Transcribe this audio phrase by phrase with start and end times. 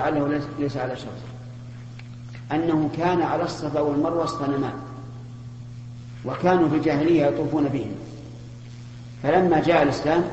[0.00, 1.08] لعله ليس على شرط.
[2.52, 4.72] أنه كان على الصفا والمروة صنمان
[6.24, 7.94] وكانوا في الجاهلية يطوفون بهما.
[9.22, 10.24] فلما جاء الإسلام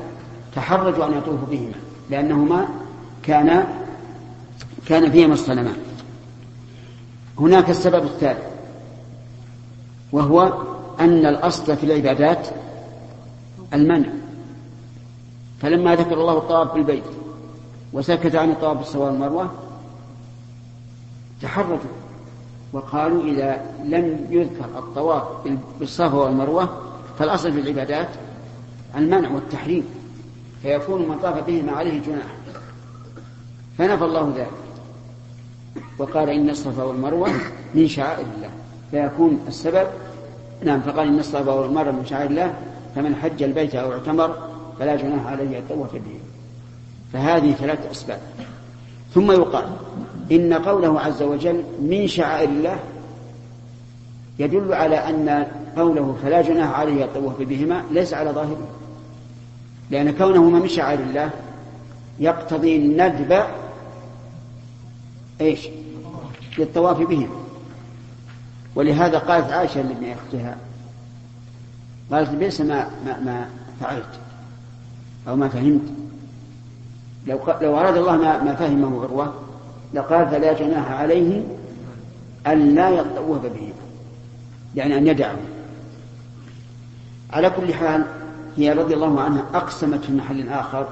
[0.54, 1.74] تحرجوا أن يطوفوا بهما
[2.10, 2.68] لأنهما
[3.22, 3.66] كان
[4.86, 5.76] كان فيهما الصنمان
[7.38, 8.44] هناك السبب الثالث
[10.12, 10.62] وهو
[11.00, 12.48] أن الأصل في العبادات
[13.74, 14.08] المنع.
[15.60, 17.21] فلما ذكر الله الطواف بالبيت
[17.92, 19.50] وسكت عن الطواف بالصفا والمروة
[21.42, 21.78] تحرجوا
[22.72, 25.22] وقالوا إذا لم يذكر الطواف
[25.80, 26.68] بالصفا والمروة
[27.18, 28.08] فالأصل في العبادات
[28.96, 29.84] المنع والتحريم
[30.62, 32.26] فيكون من طاف بهما عليه جناح
[33.78, 34.50] فنفى الله ذلك.
[35.98, 37.28] وقال إن الصفا والمروة
[37.74, 38.50] من شعائر الله
[38.90, 39.86] فيكون السبب
[40.64, 42.54] نعم فقال إن الصفا والمروة من شعائر الله
[42.94, 44.36] فمن حج البيت أو اعتمر
[44.78, 46.21] فلا جناح عليه يطوف به.
[47.12, 48.20] فهذه ثلاث أسباب.
[49.14, 49.64] ثم يقال
[50.32, 52.78] إن قوله عز وجل من شعائر الله
[54.38, 55.46] يدل على أن
[55.76, 58.68] قوله فلا جناح عليه الطواف بهما ليس على ظاهره.
[59.90, 61.30] لأن كونهما من شعائر الله
[62.18, 63.44] يقتضي الندب
[65.40, 65.68] إيش؟
[66.58, 67.42] للطواف بهما.
[68.74, 70.56] ولهذا قالت عائشة لابن أختها
[72.12, 73.48] قالت بئس ما, ما, ما
[73.80, 74.20] فعلت
[75.28, 76.01] أو ما فهمت.
[77.26, 79.34] لو لو أراد الله ما, ما فهمه عروة
[79.94, 81.42] لقال فلا جناح عليه
[82.46, 83.72] أن لا يطوف به
[84.74, 85.36] يعني أن يدعه
[87.32, 88.04] على كل حال
[88.56, 90.88] هي رضي الله عنها أقسمت في محل آخر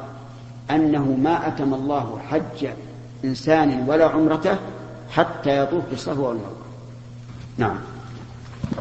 [0.71, 2.69] أنه ما أتم الله حج
[3.25, 4.57] إنسان ولا عمرته
[5.11, 6.57] حتى يطوف بالصفا والمروة.
[7.59, 7.77] نعم.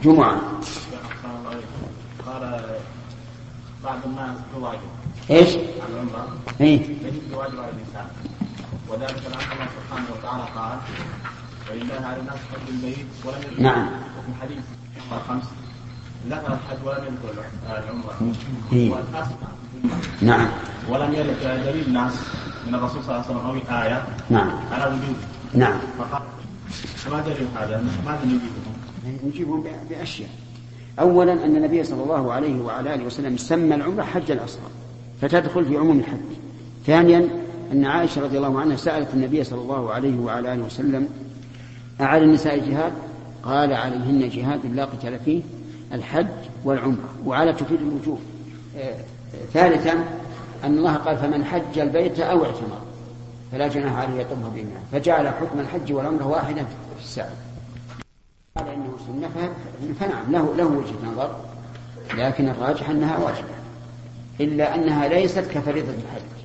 [0.03, 0.41] جمعة.
[2.25, 2.61] قال
[3.83, 4.98] بعض الناس تواجد
[5.31, 5.49] إيش؟
[5.89, 6.27] العمرة
[6.61, 8.07] إيه يجب الواجب على الإنسان
[8.89, 10.77] وذلك لأن الله سبحانه وتعالى قال
[11.71, 14.63] ولله على الناس حج البيت ولم يذكر نعم وفي حديث
[15.27, 15.43] خمس
[16.29, 18.33] ذكر الحج ولم يذكر العمرة
[18.73, 18.93] إيه؟
[20.21, 20.47] نعم
[20.89, 22.13] ولم يرد دليل ناس
[22.67, 25.15] من الرسول صلى الله عليه وسلم أو آية نعم على وجود
[25.53, 26.21] نعم فقال
[26.95, 28.73] فما دليل هذا؟ ماذا نجيبهم؟
[29.23, 30.29] نجيبهم بأشياء
[30.99, 34.69] أولا أن النبي صلى الله عليه وعلى آله وسلم سمى العمرة حج الأصغر
[35.21, 36.17] فتدخل في عموم الحج.
[36.85, 37.27] ثانيا
[37.71, 41.09] أن عائشة رضي الله عنها سألت النبي صلى الله عليه وعلى آله وسلم
[42.01, 42.93] أعلى النساء جهاد
[43.43, 45.41] قال عليهن جهاد لا قتال فيه
[45.93, 46.27] الحج
[46.63, 47.09] والعمرة.
[47.25, 48.19] وعلى تفيد الوجوب
[48.77, 48.95] آه
[49.53, 49.93] ثالثا
[50.63, 52.81] أن الله قال فمن حج البيت أو اعتمر
[53.51, 54.79] فلا جناح عليه يطوف بهما.
[54.91, 56.63] فجعل حكم الحج والعمرة واحدا
[56.97, 57.29] في السعي
[58.57, 59.53] قال إنه سنة
[59.99, 61.35] فنعم له له وجهة نظر
[62.17, 63.58] لكن الراجح أنها واجبة.
[64.39, 66.39] إلا أنها ليست كفريضة الحج.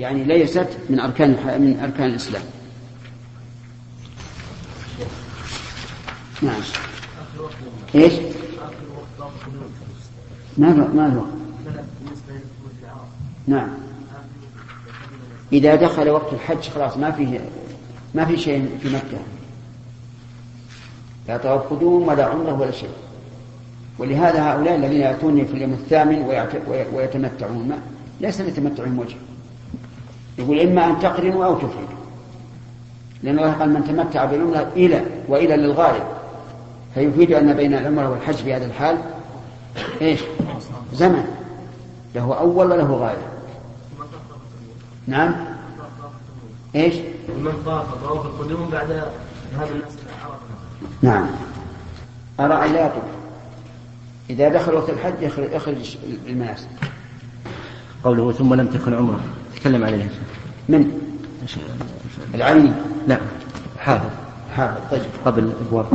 [0.00, 2.42] يعني ليست من أركان من أركان الإسلام.
[6.42, 6.60] نعم.
[7.94, 8.12] إيش؟
[10.58, 11.28] ما ما الوقت؟
[13.46, 13.68] نعم.
[15.52, 17.40] إذا دخل وقت الحج خلاص ما فيه
[18.14, 19.18] ما في شيء في مكة.
[21.28, 23.01] لا طواف قدوم ولا عمرة ولا شيء.
[23.98, 26.46] ولهذا هؤلاء الذين يأتوني في اليوم الثامن
[26.94, 27.72] ويتمتعون.
[28.20, 29.16] ليس لتمتعهم وجه
[30.38, 32.02] يقول إما أن تقرنوا أو تفردوا.
[33.22, 36.04] لأن الله قال من تمتع بالعمرة إلى وإلى للغاية
[36.94, 38.98] فيفيد أن بين العمرة والحج في هذا الحال
[40.00, 40.20] إيش؟
[40.92, 41.24] زمن.
[42.14, 43.32] له أول وله غاية
[45.06, 45.34] نعم.
[46.74, 46.94] إيش؟
[47.28, 49.92] من طاف طواف القدوم بعد ذهاب الناس
[51.02, 51.26] نعم.
[52.40, 53.02] أرى لا يطوف
[54.32, 55.22] إذا دخل وقت الحج
[55.52, 55.96] يخرج
[56.28, 56.68] المناسك
[58.04, 59.20] قوله ثم لم تكن عمرة.
[59.56, 60.08] تكلم عليه
[60.68, 60.90] من؟
[62.34, 62.72] العيني
[63.08, 63.18] لا
[63.78, 64.10] حافظ.
[64.56, 65.02] حافظ طيب.
[65.24, 65.86] قبل الأبواب.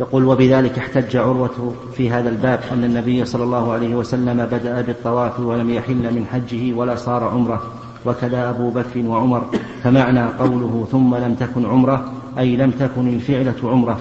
[0.00, 5.40] يقول وبذلك احتج عروة في هذا الباب أن النبي صلى الله عليه وسلم بدأ بالطواف
[5.40, 7.72] ولم يحل من حجه ولا صار عمرة.
[8.06, 9.50] وكذا أبو بكر وعمر.
[9.84, 14.00] فمعنى قوله ثم لم تكن عمرة أي لم تكن الفعلة عمرة.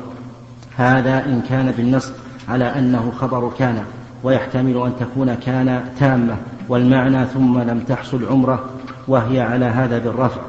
[0.78, 2.14] هذا إن كان بالنصب
[2.48, 3.84] على أنه خبر كان
[4.24, 6.38] ويحتمل أن تكون كان تامة
[6.70, 8.66] والمعنى ثم لم تحصل عمرة
[9.08, 10.42] وهي على هذا بالرفع.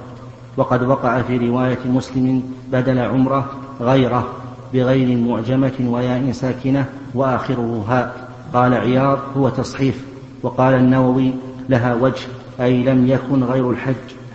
[0.57, 2.43] وقد وقع في رواية مسلم
[2.73, 3.51] بدل عمرة
[3.81, 4.29] غيره
[4.73, 8.29] بغير معجمة وياء ساكنة وآخره هاء.
[8.55, 10.05] قال عياض هو تصحيف.
[10.43, 11.33] وقال النووي
[11.69, 12.27] لها وجه
[12.61, 13.95] أي لم يكن غير الحج.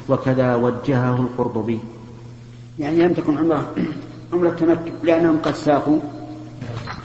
[0.10, 1.80] وكذا وجهه القرطبي.
[2.80, 3.68] يعني لم تكن عمرة
[4.34, 6.00] عمرة تمكن لأنهم قد ساقوا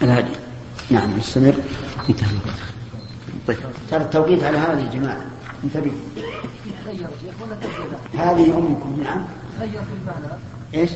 [0.03, 0.48] الهدي.
[0.90, 1.55] نعم استمر
[2.08, 2.38] انتهى
[3.49, 3.56] طيب.
[3.90, 5.26] ترى التوقيت على هذه يا جماعة.
[5.64, 5.93] انتبه
[8.14, 9.25] هذه أمكم نعم.
[9.58, 10.40] تغير في المعنى.
[10.75, 10.90] إيش؟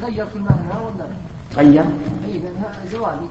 [0.00, 1.06] تغير في المعنى ولا؟
[1.50, 1.84] تغير؟
[2.24, 3.28] اي لانها زوالي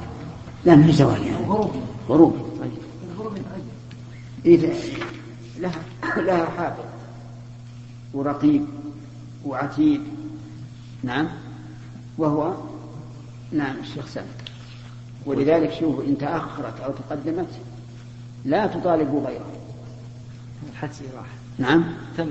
[0.64, 1.46] لا ما هي زوالي يعني.
[1.46, 1.80] غروبي.
[2.08, 2.38] غروبي.
[2.60, 2.72] طيب
[3.14, 4.74] الغروبي تغير إذا
[5.58, 5.80] لها
[6.16, 6.84] لها حافظ
[8.14, 8.64] ورقيب
[9.44, 10.00] وعتيد
[11.02, 11.28] نعم.
[12.18, 12.54] وهو؟
[13.52, 14.26] نعم الشيخ سامي
[15.26, 17.48] ولذلك شوف إن تأخرت أو تقدمت
[18.44, 19.46] لا تطالبوا غيره.
[20.70, 21.26] الحدس راح.
[21.58, 21.84] نعم؟
[22.16, 22.28] تم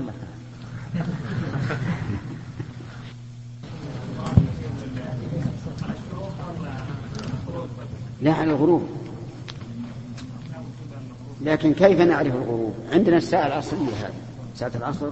[8.20, 8.88] لا على الغروب.
[11.42, 14.14] لكن كيف نعرف الغروب؟ عندنا الساعة العصرية هذه.
[14.56, 15.10] ساعة العصر؟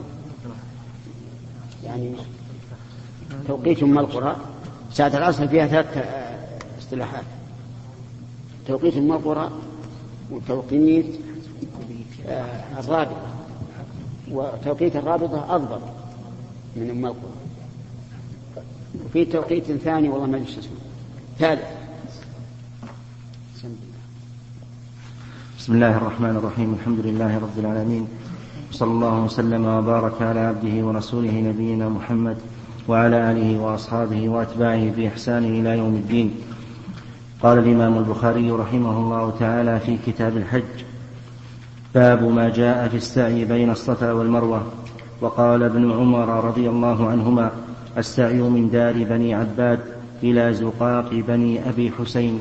[1.84, 2.14] يعني
[3.48, 4.36] توقيت أم القرى
[4.92, 6.06] ساعة العصر فيها ثلاث
[6.78, 7.24] اصطلاحات.
[8.66, 9.50] توقيت القرى
[10.30, 11.06] وتوقيت
[12.28, 13.34] آه، الرابطة.
[14.30, 15.80] وتوقيت الرابطة أضبط
[16.76, 17.32] من أم القرى
[19.04, 20.72] وفي توقيت ثاني والله ما أدري اسمه.
[21.38, 21.62] ثالث.
[25.58, 26.74] بسم الله الرحمن الرحيم.
[26.80, 28.08] الحمد لله رب العالمين.
[28.72, 32.36] صلى الله وسلم وبارك على عبده ورسوله نبينا محمد
[32.88, 36.34] وعلى آله وأصحابه وأتباعه بإحسان إلى يوم الدين.
[37.42, 40.84] قال الإمام البخاري رحمه الله تعالى في كتاب الحج
[41.94, 44.62] باب ما جاء في السعي بين الصفا والمروة
[45.20, 47.50] وقال ابن عمر رضي الله عنهما
[47.98, 49.78] السعي من دار بني عباد
[50.22, 52.40] إلى زقاق بني أبي حسين.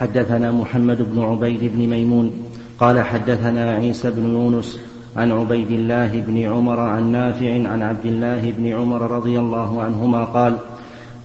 [0.00, 2.32] حدثنا محمد بن عبيد بن ميمون
[2.78, 4.80] قال حدثنا عيسى بن يونس
[5.16, 10.24] عن عبيد الله بن عمر عن نافع عن عبد الله بن عمر رضي الله عنهما
[10.24, 10.58] قال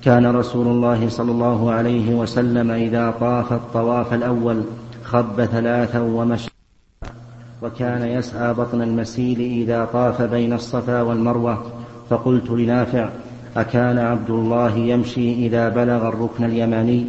[0.04, 4.64] كان رسول الله صلى الله عليه وسلم إذا طاف الطواف الأول
[5.04, 6.50] خب ثلاثا ومشى.
[7.62, 11.64] وكان يسعى بطن المسيل إذا طاف بين الصفا والمروة.
[12.10, 13.10] فقلت لنافع
[13.58, 17.06] أكان عبد الله يمشي إذا بلغ الركن اليماني؟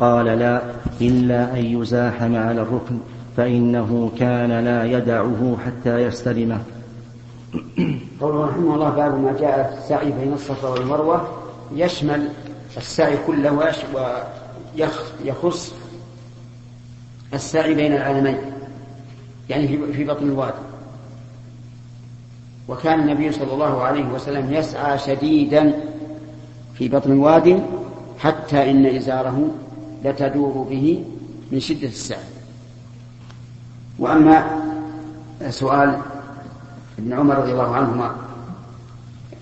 [0.00, 0.62] قال لا
[1.00, 2.98] إلا أن يزاحم على الركن
[3.36, 6.58] فإنه كان لا يدعه حتى يستلمه.
[8.20, 11.41] قوله رحمه الله باب ما جاء في السعي بين الصفا والمروة.
[11.74, 12.28] يشمل
[12.76, 13.72] السعي كله
[15.24, 15.74] ويخص
[17.34, 18.38] السعي بين العالمين
[19.50, 20.58] يعني في بطن الوادي.
[22.68, 25.80] وكان النبي صلى الله عليه وسلم يسعى شديدا
[26.74, 27.58] في بطن الوادي
[28.18, 29.50] حتى إن إزاره
[30.04, 31.04] لتدور به
[31.52, 32.24] من شدة السعي.
[33.98, 34.62] وأما
[35.50, 35.98] سؤال
[36.98, 38.14] ابن عمر رضي الله عنهما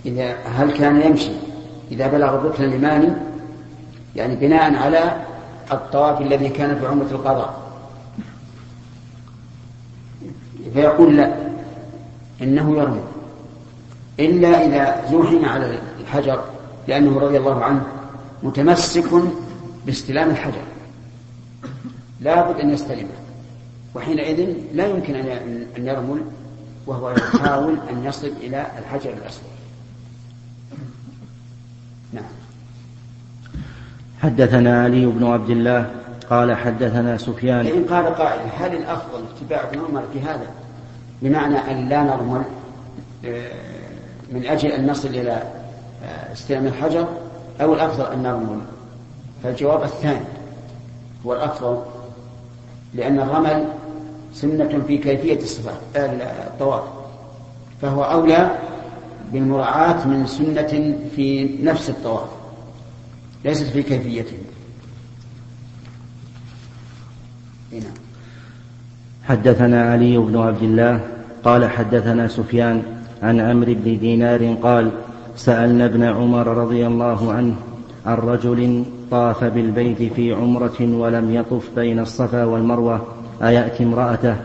[0.07, 1.31] إذا هل كان يمشي؟
[1.91, 3.13] إذا بلغ الركن اليماني
[4.17, 5.25] يعني بناء على
[5.73, 7.61] الطواف الذي كان في عمرة القضاء.
[10.75, 11.35] فيقول لا
[12.43, 13.01] إنه يرمي
[14.21, 16.45] إلا إذا زوحم على الحجر
[16.89, 17.83] لأنه رضي الله عنه
[18.43, 19.11] متمسك
[19.87, 20.63] باستلام الحجر.
[22.21, 23.09] لا بد أن يستلمه.
[23.95, 25.15] وحينئذ لا يمكن
[25.77, 26.21] أن يرمل
[26.87, 29.50] وهو يحاول أن يصل إلى الحجر الأسود.
[32.13, 32.25] نعم.
[34.23, 35.91] حدثنا علي بن عبد الله
[36.31, 37.65] قال حدثنا سفيان.
[37.65, 40.47] فإن قال قائل هل الأفضل اتباع ابن عمر في هذا؟
[41.23, 42.43] بمعنى أن لا نرمل
[43.25, 43.53] آه،
[44.33, 45.43] من أجل أن نصل إلى
[46.05, 47.09] آه، استلام الحجر
[47.61, 48.61] أو الأفضل أن نرمل
[49.43, 50.25] فالجواب الثاني
[51.27, 51.83] هو الأفضل
[52.95, 53.65] لأن الرمل
[54.35, 56.83] سنة في كيفية الصفات الطواف
[57.83, 58.51] فهو أولى
[59.33, 62.29] بالمراعاة من سنة في نفس الطواف
[63.45, 64.37] ليست في كيفيته
[67.73, 67.91] هنا.
[69.25, 71.01] حدثنا علي بن عبد الله
[71.45, 72.83] قال حدثنا سفيان
[73.23, 74.91] عن عمرو بن دينار قال
[75.37, 77.55] سألنا ابن عمر رضي الله عنه
[78.07, 83.07] عن رجل طاف بالبيت في عمرة ولم يطف بين الصفا والمروة
[83.43, 84.37] أيأتي امرأته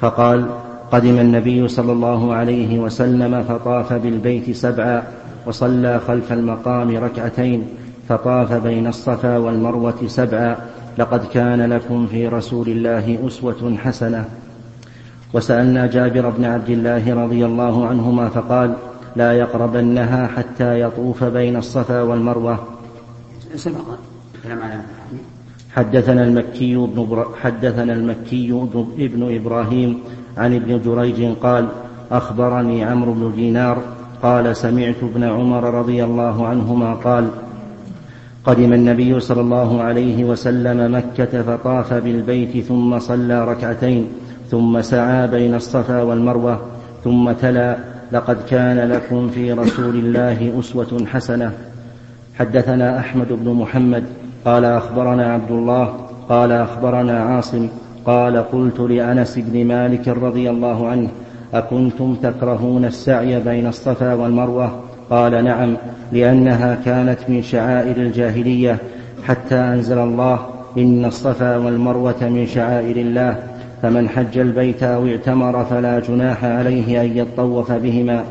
[0.00, 0.63] فقال
[0.94, 5.02] قدم النبي صلى الله عليه وسلم فطاف بالبيت سبعا
[5.46, 7.66] وصلى خلف المقام ركعتين
[8.08, 10.56] فطاف بين الصفا والمروة سبعا
[10.98, 14.24] لقد كان لكم في رسول الله أسوة حسنة.
[15.34, 18.74] وسألنا جابر بن عبد الله رضي الله عنهما فقال
[19.16, 22.58] لا يقربنها حتى يطوف بين الصفا والمروة.
[25.74, 30.00] حدثنا المكي بن حدثنا المكي ابن إبراهيم
[30.38, 31.68] عن ابن جريج قال
[32.12, 33.78] أخبرني عمرو بن دينار
[34.22, 37.28] قال سمعت ابن عمر رضي الله عنهما قال
[38.44, 44.08] قدم النبي صلى الله عليه وسلم مكة فطاف بالبيت ثم صلى ركعتين
[44.50, 46.60] ثم سعى بين الصفا والمروة
[47.04, 47.76] ثم تلا
[48.12, 51.52] لقد كان لكم في رسول الله أسوة حسنة.
[52.38, 54.04] حدثنا أحمد بن محمد
[54.44, 55.94] قال أخبرنا عبد الله
[56.28, 57.68] قال أخبرنا عاصم
[58.06, 61.08] قال قلت لأنس بن مالك رضي الله عنه
[61.54, 64.80] أكنتم تكرهون السعي بين الصفا والمروة؟
[65.10, 65.76] قال نعم
[66.12, 68.78] لأنها كانت من شعائر الجاهلية.
[69.24, 70.38] حتى أنزل الله
[70.78, 73.36] إن الصفا والمروة من شعائر الله
[73.82, 78.24] فمن حج البيت أو اعتمر فلا جناح عليه أن يطوف بهما.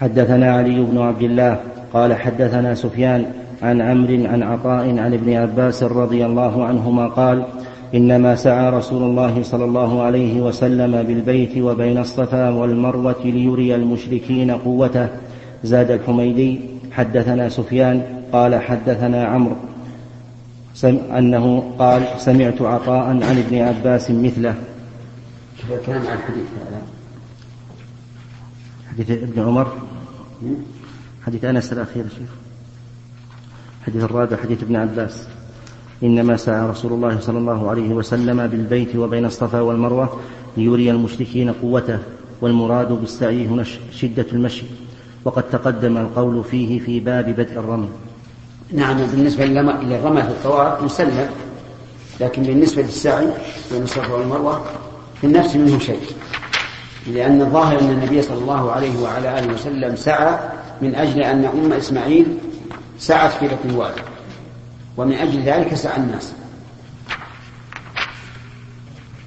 [0.00, 1.60] حدثنا علي بن عبد الله
[1.92, 3.24] قال حدثنا سفيان
[3.62, 7.44] عن عمرو عن عطاء عن ابن عباس رضي الله عنهما قال
[7.94, 15.08] إنما سعى رسول الله صلى الله عليه وسلم بالبيت وبين الصفا والمروة ليري المشركين قوته.
[15.64, 16.60] زاد الحميدي
[16.92, 19.56] حدثنا سفيان قال حدثنا عمرو
[21.18, 24.54] أنه قال سمعت عطاء عن ابن عباس مثله.
[25.70, 26.82] الكلام عن هذا؟
[28.90, 29.72] حديث ابن عمر.
[31.26, 32.30] حديث أنس الأخير شيخ.
[33.80, 35.28] الحديث الرابع حديث ابن عباس.
[36.02, 40.20] إنما سعى رسول الله صلى الله عليه وسلم بالبيت وبين الصفا والمروة
[40.56, 41.98] ليري المشركين قوته
[42.40, 44.64] والمراد بالسعي هنا شدة المشي.
[45.24, 47.88] وقد تقدم القول فيه في باب بدء الرمي.
[48.72, 51.28] نعم بالنسبة للرمى في الطواف مسلم
[52.20, 53.26] لكن بالنسبة للسعي
[53.72, 54.62] بين الصفا والمروة
[55.20, 56.00] في النفس منه شيء.
[57.06, 60.38] لأن الظاهر أن النبي صلى الله عليه وعلى آله وسلم سعى
[60.82, 62.26] من أجل أن أم إسماعيل
[62.98, 64.00] سعت في لكم الوادي.
[64.96, 66.32] ومن أجل ذلك سعى الناس.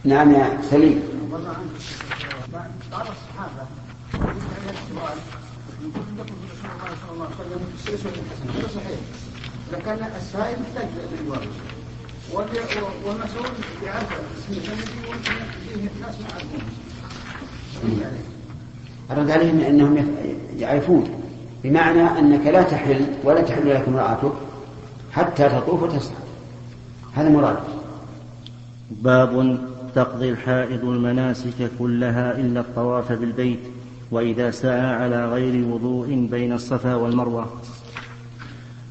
[0.04, 1.02] نعم يا سليم.
[2.92, 3.68] قال الصحابة
[4.70, 5.18] السؤال
[5.82, 9.00] يقول لكم رسول الله صلى الله عليه وسلم السياسة هذا صحيح
[9.74, 10.88] لكن السائل محتاج
[11.22, 11.48] للوارد
[13.06, 13.46] والمسؤول
[13.84, 14.86] يعرف اسمه الذي
[15.66, 16.16] فيه الناس
[17.82, 18.12] ما
[19.12, 20.16] الرد عليهم أنهم
[20.58, 21.24] يعرفون
[21.64, 24.34] بمعنى أنك لا تحل ولا تحل لك امرأتك
[25.16, 26.16] حتى تطوف وتسعى.
[27.14, 27.58] هذا مراد.
[28.92, 29.58] باب
[29.96, 33.60] تقضي الحائض المناسك كلها إلا الطواف بالبيت
[34.12, 37.46] وإذا سعى على غير وضوء بين الصفا والمروة.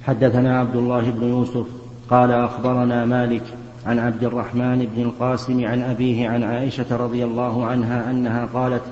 [0.03, 1.67] حدثنا عبد الله بن يوسف
[2.11, 3.43] قال أخبرنا مالك
[3.87, 8.83] عن عبد الرحمن بن القاسم عن أبيه عن عائشة رضي الله عنها أنها قالت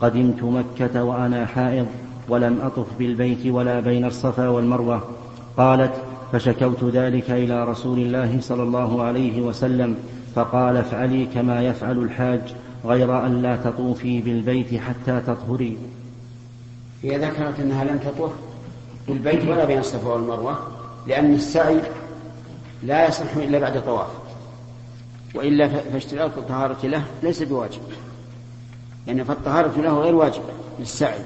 [0.00, 1.86] قدمت مكة وأنا حائض
[2.28, 5.02] ولم أطف بالبيت ولا بين الصفا والمروة.
[5.56, 5.92] قالت
[6.32, 9.96] فشكوت ذلك إلى رسول الله صلى الله عليه وسلم
[10.34, 12.40] فقال افعلي كما يفعل الحاج
[12.84, 15.78] غير أن لا تطوفي بالبيت حتى تطهري.
[17.02, 18.32] هي ذكرت أنها لم تطوف
[19.08, 20.58] بالبيت ولا بين الصفا والمروة
[21.06, 21.80] لأن السعي
[22.82, 24.08] لا يصح إلا بعد طواف
[25.34, 27.80] وإلا فاشتراط الطهارة له ليس بواجب
[29.06, 31.20] يعني فالطهارة له غير واجبة للسعي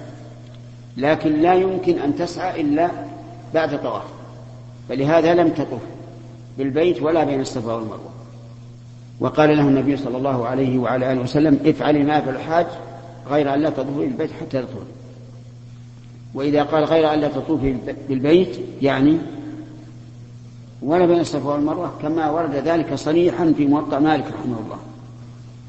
[0.96, 2.90] لكن لا يمكن أن تسعى إلا
[3.54, 4.21] بعد طواف.
[4.88, 5.80] فلهذا لم تطف
[6.58, 8.12] بالبيت ولا بين الصفا والمروة.
[9.20, 12.66] وقال له النبي صلى الله عليه وعلى آله وسلم افعلي ما يفعل الحاج
[13.30, 14.86] غير أن لا تطوفي بالبيت حتى تطهري
[16.34, 17.76] وإذا قال غير أن لا تطوفي
[18.08, 19.18] بالبيت يعني
[20.82, 24.78] ولا بين الصفا والمروة كما ورد ذلك صريحا في موطأ مالك رحمه الله.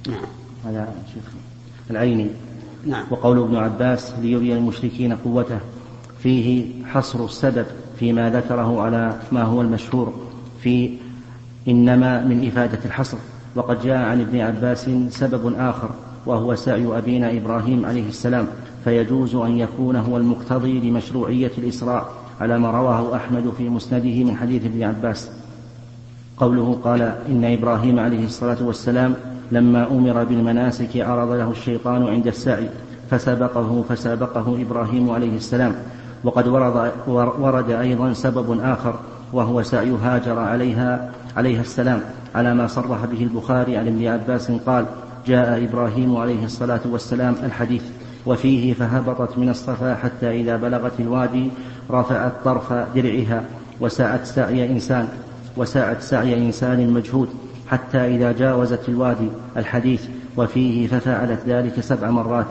[0.07, 0.25] نعم.
[0.65, 1.23] هذا شيخ
[1.91, 2.27] العيني.
[2.85, 3.05] نعم.
[3.11, 5.59] وقول ابن عباس ليري المشركين قوته
[6.23, 7.65] فيه حصر السبب.
[8.03, 10.13] فيما ذكره على ما هو المشهور
[10.61, 10.97] في
[11.67, 13.17] إنما من إفادة الحصر.
[13.55, 15.89] وقد جاء عن ابن عباس سبب آخر
[16.25, 18.47] وهو سعي أبينا إبراهيم عليه السلام
[18.83, 22.09] فيجوز أن يكون هو المقتضي لمشروعية الإسراء
[22.41, 25.31] على ما رواه أحمد في مسنده من حديث ابن عباس.
[26.37, 29.15] قوله قال إن إبراهيم عليه الصلاة والسلام
[29.51, 32.69] لما أمر بالمناسك عرض له الشيطان عند السعي
[33.11, 35.75] فسبقه فسابقه إبراهيم عليه السلام.
[36.23, 36.91] وقد ورد,
[37.39, 38.95] ورد أيضا سبب آخر
[39.33, 42.01] وهو سعي هاجر عليها عليها السلام
[42.35, 44.85] على ما صرح به البخاري عن ابن عباس قال
[45.27, 47.83] جاء إبراهيم عليه الصلاة والسلام الحديث
[48.25, 51.51] وفيه فهبطت من الصفا حتى إذا بلغت الوادي
[51.91, 53.43] رفعت طرف درعها
[53.81, 55.07] وسعت سعي إنسان
[55.57, 57.29] وسعت سعي إنسان مجهود
[57.67, 62.45] حتى إذا جاوزت الوادي الحديث وفيه ففعلت ذلك سبع مرات.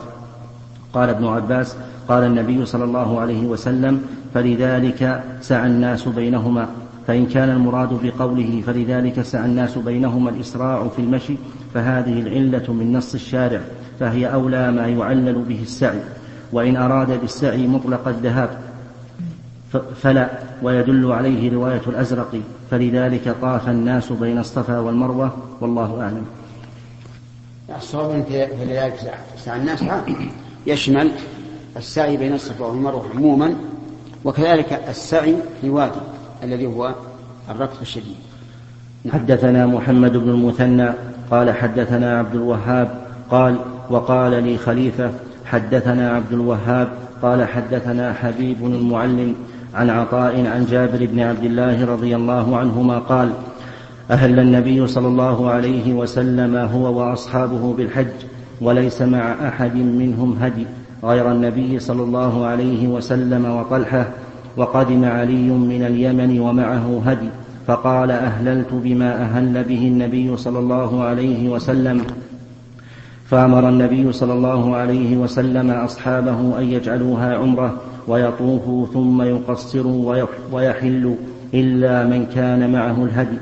[0.93, 1.75] قال ابن عباس
[2.07, 4.01] قال النبي صلى الله عليه وسلم
[4.33, 6.67] فلذلك سعى الناس بينهما
[7.07, 11.35] فإن كان المراد بقوله فلذلك سعى الناس بينهما الإسراع في المشي
[11.73, 13.61] فهذه العلة من نص الشارع
[13.99, 15.99] فهي أولى ما يعلل به السعي
[16.51, 18.49] وإن أراد بالسعي مطلق الذهاب
[20.01, 20.29] فلا
[20.63, 22.41] ويدل عليه رواية الأزرق
[22.71, 26.25] فلذلك طاف الناس بين الصفا والمروة والله أعلم.
[27.77, 28.23] الصواب
[28.59, 29.83] فلذلك سعى الناس
[30.67, 31.11] يشمل
[31.77, 33.55] السعي بين الصفا والمروة عموما
[34.25, 35.99] وكذلك السعي في الوادي
[36.43, 36.93] الذي هو
[37.49, 38.15] الركض الشديد
[39.03, 39.13] نعم.
[39.13, 40.89] حدثنا محمد بن المثنى
[41.31, 43.01] قال حدثنا عبد الوهاب
[43.31, 43.55] قال
[43.89, 45.11] وقال لي خليفة
[45.45, 46.89] حدثنا عبد الوهاب
[47.21, 49.35] قال حدثنا حبيب المعلم
[49.73, 53.29] عن عطاء عن جابر بن عبد الله رضي الله عنهما قال
[54.11, 58.07] أهل النبي صلى الله عليه وسلم هو وأصحابه بالحج
[58.61, 60.65] وليس مع أحد منهم هدي
[61.03, 64.07] غير النبي صلى الله عليه وسلم وطلحة
[64.57, 67.29] وقدم علي من اليمن ومعه هدي
[67.67, 72.01] فقال أهللت بما أهل به النبي صلى الله عليه وسلم.
[73.25, 81.15] فأمر النبي صلى الله عليه وسلم أصحابه أن يجعلوها عمرة ويطوفوا ثم يقصروا ويحلوا
[81.53, 83.37] إلا من كان معه الهدي.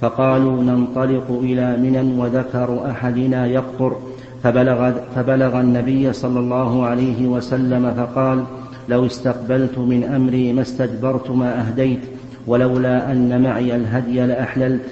[0.00, 3.96] فقالوا ننطلق إلى منى وذكر أحدنا يقطر.
[4.42, 8.44] فبلغ, فبلغ النبي صلى الله عليه وسلم فقال
[8.88, 12.00] لو استقبلت من أمري ما استدبرت ما أهديت
[12.46, 14.82] ولولا أن معي الهدي لأحللت.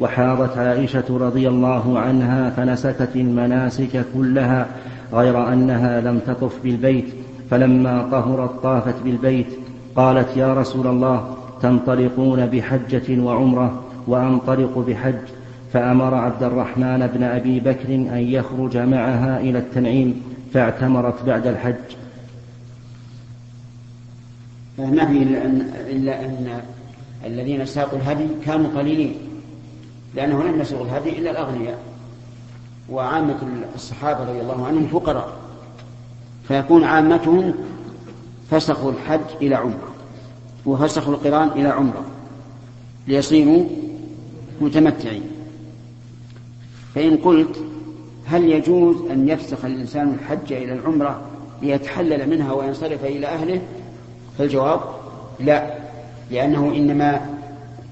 [0.00, 4.66] وحاضت عائشة رضي الله عنها فنسكت المناسك كلها
[5.12, 7.04] غير أنها لم تطف بالبيت
[7.50, 9.46] فلما طهرت طافت بالبيت.
[9.96, 15.39] قالت يا رسول الله تنطلقون بحجة وعمرة وأنطلق بحج.
[15.72, 20.22] فأمر عبد الرحمن بن أبي بكر أن يخرج معها إلى التنعيم
[20.54, 21.74] فاعتمرت بعد الحج.
[24.78, 26.62] أن, إلا أن
[27.26, 29.14] الذين ساقوا الهدي كانوا قليلين
[30.14, 31.78] لأنه لم يسوق الهدي إلا الأغنياء.
[32.90, 33.36] وعامة
[33.74, 35.32] الصحابة رضي الله عنهم فقراء.
[36.48, 37.54] فيكون عامتهم
[38.50, 39.94] فسخوا الحج إلى عمرة
[40.66, 42.04] وفسخوا القران إلى عمرة
[43.08, 43.64] ليصيروا
[44.60, 45.29] متمتعين.
[46.94, 47.56] فإن قلت
[48.26, 51.20] هل يجوز أن يفسخ الإنسان الحج إلى العمرة
[51.62, 53.60] ليتحلل منها وينصرف إلى أهله
[54.38, 54.80] فالجواب
[55.40, 55.74] لا
[56.30, 57.20] لأنه إنما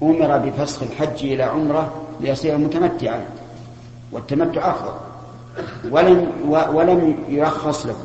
[0.03, 3.25] أمر بفسخ الحج إلى عمرة ليصير متمتعا
[4.11, 4.91] والتمتع أفضل
[5.91, 7.95] ولم ولم يرخص له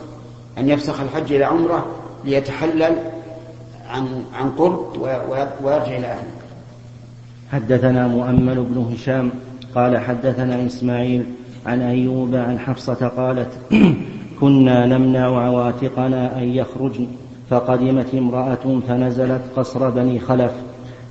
[0.58, 1.86] أن يفسخ الحج إلى عمرة
[2.24, 2.96] ليتحلل
[3.88, 5.00] عن عن قرب
[5.62, 6.30] ويرجع إلى أهله.
[7.52, 9.30] حدثنا مؤمل بن هشام
[9.74, 11.24] قال حدثنا إسماعيل
[11.66, 13.48] عن أيوب عن حفصة قالت
[14.40, 17.06] كنا نمنع عواتقنا أن يخرجن
[17.50, 20.52] فقدمت امرأة فنزلت قصر بني خلف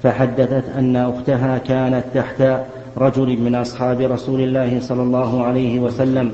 [0.03, 2.43] فحدثت أن أختها كانت تحت
[2.97, 6.31] رجل من أصحاب رسول الله صلى الله عليه وسلم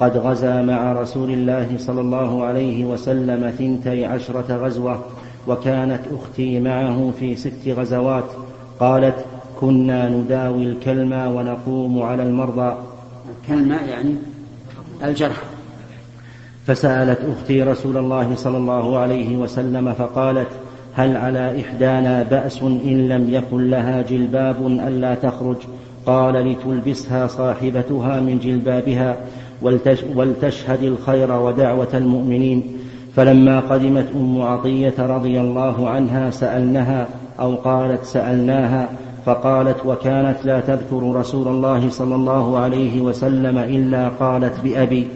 [0.00, 5.00] قد غزا مع رسول الله صلى الله عليه وسلم ثنتي عشرة غزوة
[5.46, 8.24] وكانت أختي معه في ست غزوات
[8.80, 9.14] قالت
[9.60, 12.76] كنا نداوي الكلمة ونقوم على المرضى.
[13.42, 14.14] الكلمة يعني
[15.04, 15.36] الجرح.
[16.66, 20.48] فسألت أختي رسول الله صلى الله عليه وسلم فقالت
[20.94, 25.56] هل على إحدانا بأس إن لم يكن لها جلباب ألا تخرج؟
[26.06, 29.16] قال لتلبسها صاحبتها من جلبابها
[30.14, 32.62] ولتشهد الخير ودعوة المؤمنين.
[33.16, 37.08] فلما قدمت أم عطية رضي الله عنها سألنها
[37.40, 38.88] أو قالت سألناها
[39.28, 45.08] فقالت وكانت لا تذكر رسول الله صلى الله عليه وسلم إلا قالت بأبي.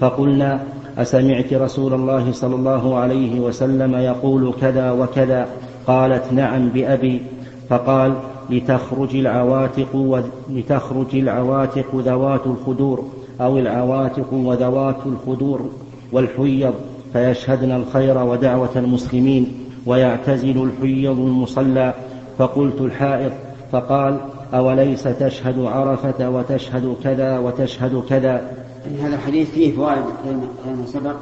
[0.00, 0.60] فقلنا
[0.98, 5.46] أسمعت رسول الله صلى الله عليه وسلم يقول كذا وكذا.
[5.86, 7.22] قالت نعم بأبي.
[7.68, 8.14] فقال
[8.50, 13.04] لتخرج العواتق لتخرج العواتق ذوات الخدور
[13.40, 15.70] أو العواتق وذوات الخدور
[16.12, 16.74] والحيض
[17.12, 19.52] فيشهدن الخير ودعوة المسلمين
[19.86, 21.94] ويعتزل الحيض المصلى.
[22.38, 23.32] فقلت الحائض
[23.72, 24.20] فقال
[24.54, 28.52] أوليس تشهد عرفة وتشهد كذا وتشهد كذا؟
[29.00, 31.16] هذا الحديث فيه فوائد غير ما سبق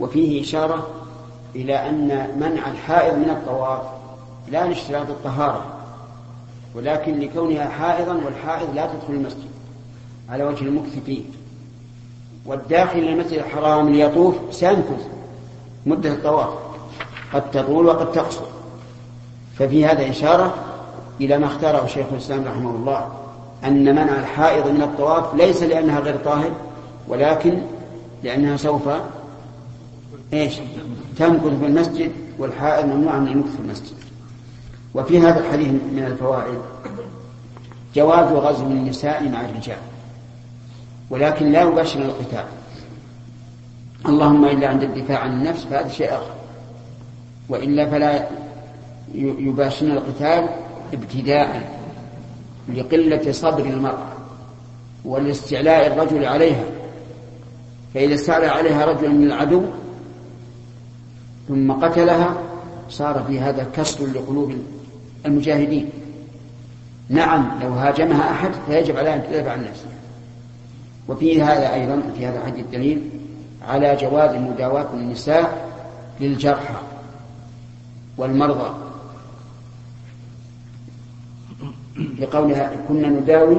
[0.00, 0.86] وفيه إشارة
[1.56, 3.82] إلى أن منع الحائض من الطواف
[4.50, 5.64] لا لاشتراط الطهارة
[6.74, 9.50] ولكن لكونها حائضا والحائض لا تدخل المسجد
[10.30, 11.22] على وجه المكث فيه
[12.46, 15.06] والداخل المسجد الحرام ليطوف سيمكث
[15.86, 16.48] مدة الطواف
[17.32, 18.44] قد تطول وقد تقصر.
[19.58, 20.54] ففي هذا إشارة
[21.24, 23.08] إلى ما اختاره شيخ الإسلام رحمه الله
[23.64, 26.50] أن منع الحائض من الطواف ليس لأنها غير طاهر
[27.08, 27.58] ولكن
[28.22, 28.88] لأنها سوف
[30.32, 30.54] إيش؟
[31.18, 33.96] تمكث في المسجد والحائض ممنوع من المكث في المسجد.
[34.94, 36.58] وفي هذا الحديث من الفوائد.
[37.94, 39.78] جواز غزو النساء مع الرجال
[41.10, 42.44] ولكن لا يباشر القتال.
[44.06, 46.34] اللهم إلا عند الدفاع عن النفس فهذا شيء آخر.
[47.48, 48.28] وإلا فلا
[49.14, 50.48] يباشرن القتال
[50.92, 51.78] ابتداء
[52.74, 54.12] لقلة صبر المرأة
[55.04, 56.64] ولاستعلاء الرجل عليها
[57.94, 59.62] فإذا استعلى عليها رجل من العدو
[61.48, 62.36] ثم قتلها
[62.88, 64.54] صار في هذا كسر لقلوب
[65.26, 65.90] المجاهدين.
[67.08, 69.92] نعم لو هاجمها أحد فيجب عليها أن تدافع عن نفسها.
[71.08, 73.10] وفي هذا أيضا في هذا الحديث الدليل
[73.68, 75.68] على جواز مداواة النساء
[76.20, 76.74] للجرحى
[78.18, 78.81] والمرضى.
[81.96, 83.56] لقولها كنا نداوي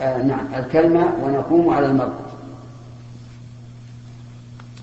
[0.00, 2.14] آه نعم الكلمة ونقوم على المرض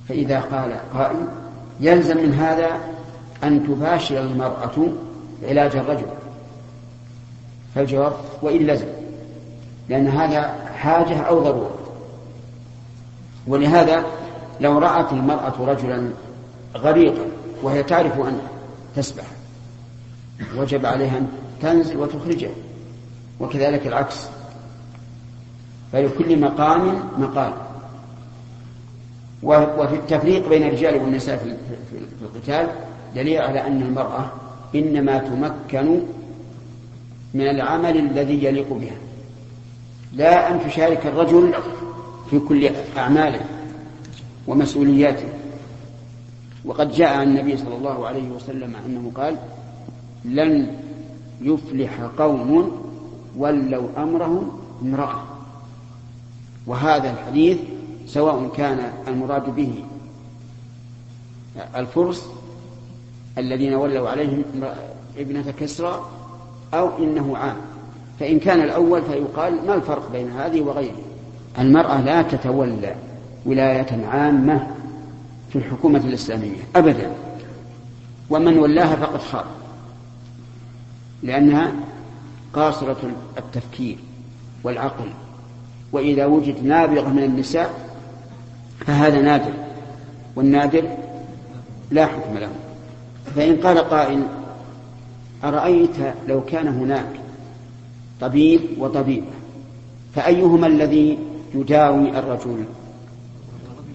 [0.10, 1.28] فإذا قال قائل
[1.80, 2.80] يلزم من هذا
[3.44, 4.88] أن تباشر المرأة
[5.44, 6.06] علاج الرجل.
[7.76, 8.88] فالجواب وإن لزم
[9.90, 11.78] لأن هذا حاجة أو ضرورة.
[13.48, 14.06] ولهذا
[14.62, 16.10] لو رأت المرأة رجلا
[16.76, 17.26] غريقا
[17.64, 18.40] وهي تعرف أن
[18.96, 19.24] تسبح
[20.58, 21.28] وجب عليها أن
[21.62, 22.50] تنزل وتخرجه
[23.40, 24.28] وكذلك العكس.
[25.92, 27.54] فلكل مقام مقال.
[29.44, 31.38] وفي التفريق بين الرجال والنساء
[31.92, 32.68] في القتال
[33.16, 34.32] دليل على أن المرأة
[34.76, 36.00] إنما تمكن
[37.34, 38.96] من العمل الذي يليق بها.
[40.14, 41.54] لا أن تشارك الرجل
[42.30, 43.42] في كل أعماله
[44.48, 45.28] ومسؤولياته.
[46.66, 49.38] وقد جاء عن النبي صلى الله عليه وسلم أنه قال
[50.26, 50.68] لن
[51.42, 52.72] يفلح قوم
[53.38, 54.52] ولوا أمرهم
[54.82, 55.24] امرأة.
[56.68, 57.58] وهذا الحديث
[58.08, 59.84] سواء كان المراد به
[61.76, 62.26] الفرس
[63.38, 64.44] الذين ولوا عليهم
[65.18, 66.10] ابنة كسرى
[66.74, 67.56] أو إنه عام.
[68.20, 71.02] فإن كان الأول فيقال ما الفرق بين هذه وغيره؟
[71.60, 72.96] المرأة لا تتولى
[73.46, 74.68] ولاية عامة
[75.50, 77.12] في الحكومة الإسلامية أبدا.
[78.30, 79.46] ومن ولاها فقد خاب.
[81.24, 81.72] لأنها
[82.54, 83.98] قاصرة التفكير
[84.64, 85.08] والعقل.
[85.92, 87.74] وإذا وجد نابغة من النساء
[88.80, 89.54] فهذا نادر
[90.36, 90.84] والنادر
[91.92, 92.50] لا حكم له.
[93.36, 94.24] فإن قال قائل
[95.44, 95.96] أرأيت
[96.28, 97.10] لو كان هناك
[98.22, 99.26] طبيب وطبيبة
[100.16, 101.20] فأيهما الذي
[101.56, 102.66] يداوي الرجل؟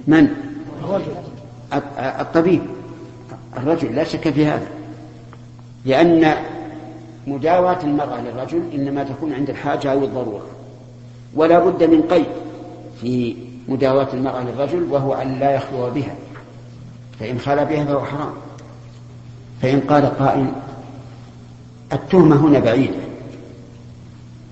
[0.07, 0.29] من؟
[1.99, 2.63] الطبيب.
[3.57, 4.69] الرجل لا شك في هذا.
[5.85, 6.35] لأن
[7.27, 10.47] مداواة المرأة للرجل إنما تكون عند الحاجة أو الضرورة.
[11.35, 12.27] ولا بد من قيد
[13.01, 13.37] في
[13.69, 16.15] مداواة المرأة للرجل وهو أن لا يخلو بها.
[17.21, 18.33] فإن خلا بها فهو حرام.
[19.63, 20.53] فإن قال قائل
[21.93, 22.99] التهمة هنا بعيدة.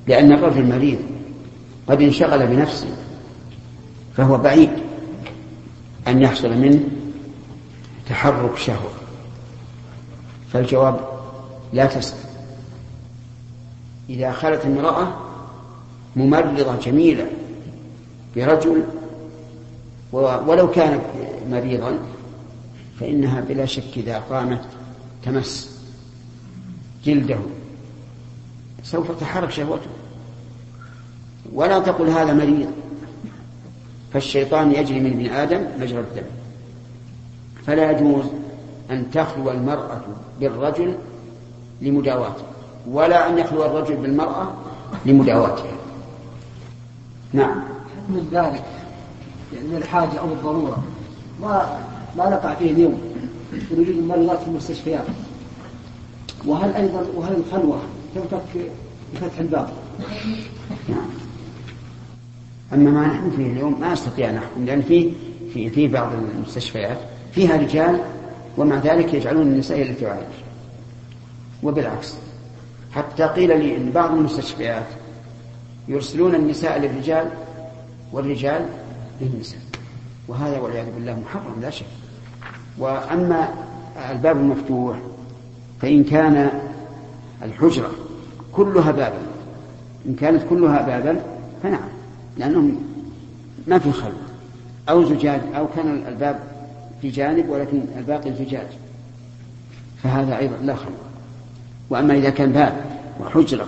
[0.06, 0.98] لأن الرجل مريض
[1.88, 2.96] قد انشغل بنفسه
[4.16, 4.70] فهو بعيد
[6.08, 6.80] أن يحصل منه
[8.08, 8.90] تحرك شهوة.
[10.52, 11.00] فالجواب
[11.72, 12.23] لا تسأل.
[14.10, 15.08] إذا خلت امرأة
[16.16, 17.26] ممرضة جميلة
[18.36, 18.82] برجل
[20.12, 21.02] ولو كانت
[21.50, 21.98] مريضا
[23.00, 24.64] فإنها بلا شك إذا قامت
[25.24, 25.80] تمس
[27.04, 27.38] جلده.
[28.82, 29.90] سوف تحرك شهوته.
[31.52, 32.70] ولا تقل هذا مريض
[34.12, 36.26] فالشيطان يجري من ابن آدم مجرى الدم.
[37.66, 38.24] فلا يجوز
[38.90, 40.00] أن تخلو المرأة
[40.40, 40.94] بالرجل
[41.82, 42.44] لمداواته.
[42.90, 44.52] ولا أن يخلو الرجل بالمرأة
[45.06, 45.72] لمداواتها.
[47.32, 47.62] نعم.
[48.08, 48.64] من ذلك
[49.52, 50.82] يعني الحاجة أو الضرورة.
[51.40, 51.78] ما
[52.16, 53.00] ما نقع فيه اليوم
[53.70, 55.04] وجود المريضات في المستشفيات.
[56.46, 57.78] وهل أيضا وهل الخلوة
[58.14, 58.70] تنفك
[59.14, 59.68] بفتح الباب؟
[60.88, 61.06] نعم.
[62.72, 65.12] أما ما نحن فيه اليوم ما أستطيع أن أحكم لأن في
[65.54, 66.98] في في بعض المستشفيات.
[67.32, 68.00] فيها رجال
[68.58, 70.26] ومع ذلك يجعلون النساء التي تعالج.
[71.62, 72.14] وبالعكس.
[72.94, 74.86] حتى قيل لي أن بعض المستشفيات
[75.88, 77.28] يرسلون النساء للرجال
[78.12, 78.66] والرجال
[79.20, 79.60] للنساء.
[80.28, 81.86] وهذا والعياذ بالله محرم لا شك.
[82.78, 83.48] وأما
[84.10, 84.96] الباب المفتوح
[85.80, 86.50] فإن كان
[87.42, 87.90] الحجرة
[88.52, 89.22] كلها بابا
[90.06, 91.20] إن كانت كلها بابا
[91.62, 91.88] فنعم
[92.36, 92.82] لأنهم
[93.66, 94.24] ما في خلوة.
[94.88, 96.40] أو زجاج أو كان الباب
[97.02, 98.66] في جانب ولكن الباقي زجاج.
[100.02, 101.13] فهذا أيضا لا خلوة.
[101.94, 103.66] وأما إذا كان باب وحجرة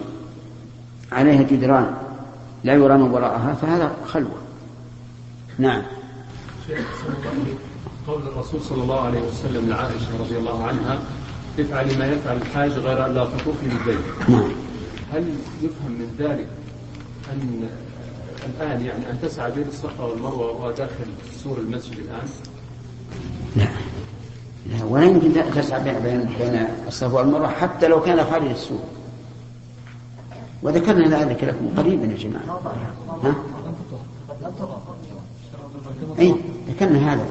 [1.13, 1.95] عليها جدران
[2.65, 4.37] لا يرى من وراءها فهذا خلوة.
[5.59, 5.83] نعم.
[8.07, 10.99] قول الرسول صلى الله عليه وسلم لعائشة رضي الله عنها
[11.59, 14.51] افعلي ما يفعل الحاج غير أن لا تطوفي بالبيت نعم.
[15.13, 16.49] هل يفهم من ذلك
[17.33, 17.69] أن
[18.47, 21.07] الآن يعني أن تسعى بين الصفا والمروة وهو داخل
[21.45, 22.29] سور المسجد الآن؟
[23.57, 23.69] لا.
[24.85, 28.79] ولا يمكن تسعى بين بين الصفا والمروة حتى لو كان خارج السور
[30.63, 32.61] وذكرنا ذلك لكم قريبا يا جماعة.
[33.25, 33.35] ها؟
[36.19, 36.35] أي
[36.69, 37.27] ذكرنا هذا.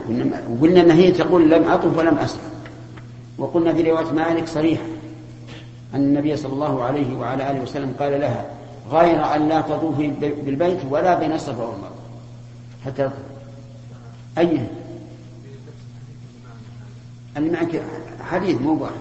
[0.50, 2.42] وقلنا ان هي تقول لم أطف ولم اسرع
[3.38, 4.84] وقلنا في رواية مالك صريحة.
[5.96, 8.46] أن النبي صلى الله عليه وعلى آله وسلم قال لها
[8.92, 10.08] غير أن لا تطوفي
[10.46, 11.96] بالبيت ولا بين الصفا والمروة.
[12.86, 13.10] حتى
[14.38, 14.68] أي؟
[17.38, 17.82] اللي معك.
[18.20, 18.94] حديث مو واحد.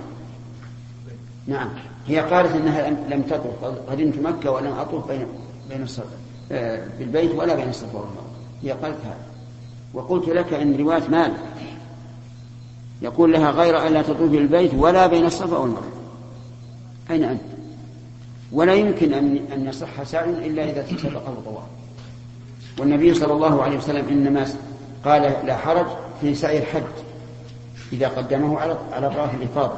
[1.46, 1.68] نعم.
[2.06, 3.64] هي قالت إنها لم تطوف.
[3.90, 5.26] قدمت مكة ولم أطوف بين
[5.68, 6.16] بين الصفا
[6.52, 8.30] آه، بالبيت ولا بين الصفا والمروة.
[8.62, 9.26] هي قالت هذا.
[9.94, 11.40] وقلت لك إن رواية مالك
[13.02, 15.92] يقول لها غير أن لا تطوفي بالبيت ولا بين الصفا والمروة.
[17.10, 17.40] أين أنت؟
[18.52, 21.64] ولا يمكن ان أن يصح سعي إلا إذا سبقه طواف
[22.78, 24.46] والنبي صلى الله عليه وسلم إنما
[25.04, 25.86] قال لا حرج
[26.20, 26.82] في سعي الحج.
[27.92, 29.76] إذا قدمه على على طواف الافاضه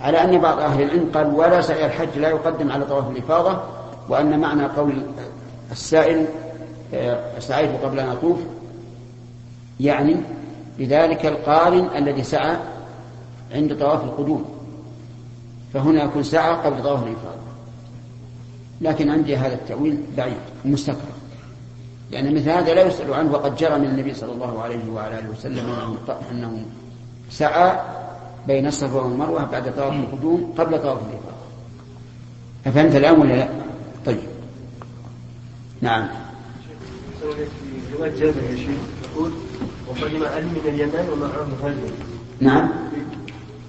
[0.00, 3.60] على أن بعض أهل العلم قال ولا سعي الحج لا يقدم على طواف الإفاضة
[4.08, 5.02] وأن معنى قول
[5.72, 6.26] السائل
[6.94, 8.38] آه، سعيت قبل أن أطوف
[9.80, 10.16] يعني
[10.78, 12.56] بذلك القارن الذي سعى
[13.52, 14.44] عند طواف القدوم
[15.74, 17.44] فهنا يكون سعى قبل طواف الإفاضة.
[18.80, 21.13] لكن عندي هذا التأويل بعيد مستكبر
[22.10, 25.30] لأن مثل هذا لا يسأل عنه وقد جرى من النبي صلى الله عليه وعلى آله
[25.30, 25.76] وسلم
[26.30, 26.64] أنه
[27.30, 27.80] سعى
[28.46, 31.34] بين الصفا والمروة بعد طواف القدوم قبل طواف الإفاضة.
[32.66, 33.48] أفهمت الآن ولا لا؟
[34.06, 34.18] طيب.
[35.80, 36.08] نعم.
[37.20, 38.78] في رواية جابر يا شيخ
[39.12, 39.32] يقول
[39.88, 41.92] وقدم علي من اليمن ومعه هجر
[42.40, 42.68] نعم.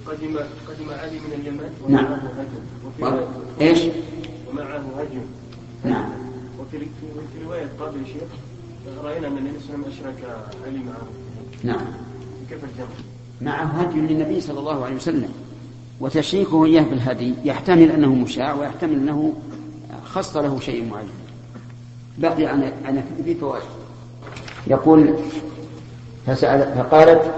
[0.06, 2.04] قدم قدم علي من اليمن نعم.
[2.04, 3.24] ومعه هجر وفي
[3.60, 3.78] إيش؟
[4.50, 5.24] ومعه هجر
[5.84, 6.25] نعم.
[6.66, 8.28] وفي في رواية قبل شيخ
[9.04, 11.06] رأينا أن النبي صلى الله عليه وسلم أشرك علي معه.
[11.64, 11.86] نعم.
[12.50, 12.86] كيف الجمع؟
[13.40, 15.28] معه هدي للنبي صلى الله عليه وسلم
[16.00, 19.34] وتشريكه إياه بالهدي يحتمل أنه مشاع ويحتمل أنه
[20.04, 21.08] خص له شيء معين.
[22.18, 23.62] بقي عن عن في فوائد.
[24.66, 25.14] يقول
[26.26, 27.34] فسأل فقالت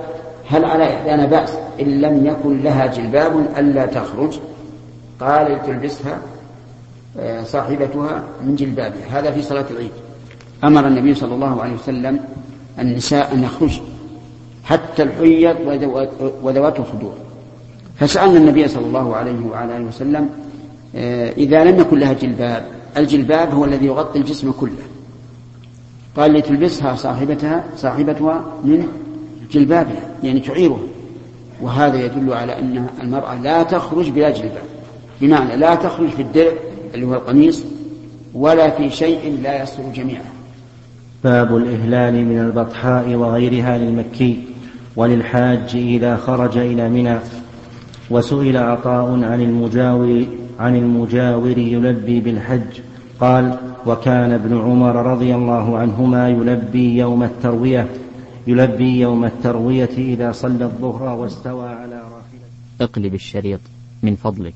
[0.46, 4.38] هل على إحدانا بأس إن لم يكن لها جلباب ألا تخرج؟
[5.20, 6.37] قال تلبسها آه،
[7.44, 9.90] صاحبتها من جلبابها هذا في صلاة العيد.
[10.64, 12.20] أمر النبي صلى الله عليه وسلم
[12.78, 13.82] النساء أن يخرجن
[14.64, 15.56] حتى الحيض
[16.42, 17.14] وذوات الخدور.
[17.96, 20.30] فسألنا النبي صلى الله عليه وعلى آله وسلم
[20.96, 22.66] آه، إذا لم يكن لها جلباب
[22.96, 24.84] الجلباب هو الذي يغطي الجسم كله.
[26.16, 28.88] قال لتلبسها صاحبتها صاحبتها من
[29.50, 30.78] جلبابها يعني تعيرها.
[31.62, 34.62] وهذا يدل على أن المرأة لا تخرج بلا جلباب.
[35.20, 36.52] بمعنى لا تخرج في الدرع
[36.94, 37.64] اللي هو القميص
[38.34, 40.24] ولا في شيء لا يستر جميعا
[41.24, 44.42] باب الإهلال من البطحاء وغيرها للمكي
[44.96, 47.18] وللحاج إذا خرج إلى منى
[48.10, 50.24] وسئل عطاء عن المجاور
[50.58, 52.80] عن المجاور يلبي بالحج
[53.20, 57.88] قال وكان ابن عمر رضي الله عنهما يلبي يوم التروية
[58.46, 62.48] يلبي يوم التروية إذا صلى الظهر واستوى على راحلته.
[62.80, 63.60] اقلب الشريط
[64.02, 64.54] من فضلك.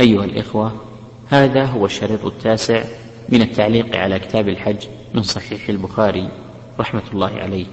[0.00, 0.72] أيها الإخوة
[1.28, 2.84] هذا هو الشريط التاسع
[3.28, 6.28] من التعليق على كتاب الحج من صحيح البخاري
[6.80, 7.66] رحمة الله عليه.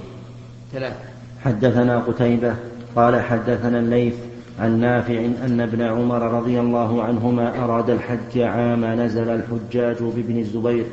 [0.72, 0.96] ثلاثة.
[1.44, 2.54] حدثنا قتيبة
[2.96, 4.14] قال حدثنا الليث
[4.60, 10.84] عن نافع أن ابن عمر رضي الله عنهما أراد الحج عام نزل الحجاج بابن الزبير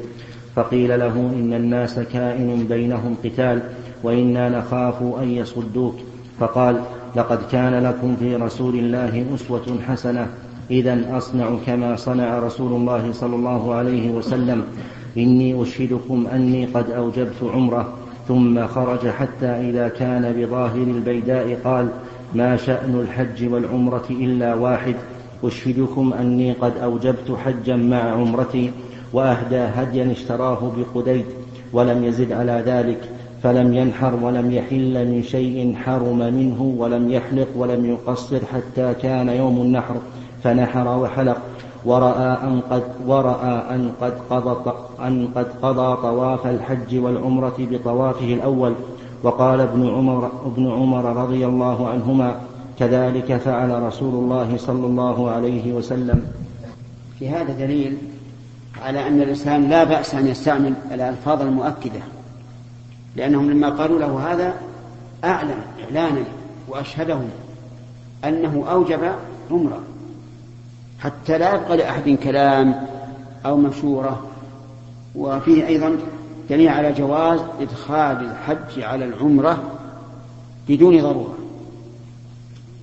[0.56, 3.62] فقيل له إن الناس كائن بينهم قتال
[4.04, 5.96] وإنا نخاف أن يصدوك
[6.40, 6.82] فقال
[7.16, 10.28] لقد كان لكم في رسول الله أسوة حسنة
[10.72, 14.64] إذا أصنع كما صنع رسول الله صلى الله عليه وسلم.
[15.18, 17.94] إني أشهدكم أني قد أوجبت عمرة.
[18.28, 21.88] ثم خرج حتى إذا كان بظاهر البيداء قال
[22.36, 24.96] ما شأن الحج والعمرة إلا واحد.
[25.44, 28.72] أشهدكم أني قد أوجبت حجا مع عمرتي
[29.14, 31.26] وأهدى هديا اشتراه بقديد
[31.74, 33.00] ولم يزد على ذلك.
[33.44, 39.62] فلم ينحر ولم يحل من شيء حرم منه ولم يحلق ولم يقصر حتى كان يوم
[39.62, 39.96] النحر.
[40.46, 41.38] فنحر وحلق
[41.86, 48.74] ورأى أن قد ورأى أن قد قضى أن قد قضى طواف الحج والعمرة بطوافه الأول.
[49.24, 52.36] وقال ابن عمر ابن عمر رضي الله عنهما
[52.80, 56.26] كذلك فعل رسول الله صلى الله عليه وسلم.
[57.20, 57.98] في هذا دليل
[58.86, 62.00] على أن الإنسان لا بأس أن يستعمل الألفاظ المؤكدة
[63.16, 64.54] لأنهم لما قالوا له هذا
[65.24, 66.24] أعلن إعلانا
[66.68, 67.30] وأشهدهم
[68.26, 69.00] أنه أوجب
[69.52, 69.80] عمرة.
[71.06, 72.88] حتى لا يبقى لأحد كلام
[73.46, 74.28] أو مشورة
[75.16, 75.98] وفيه أيضا
[76.50, 79.64] دليل على جواز إدخال الحج على العمرة
[80.70, 81.36] بدون ضرورة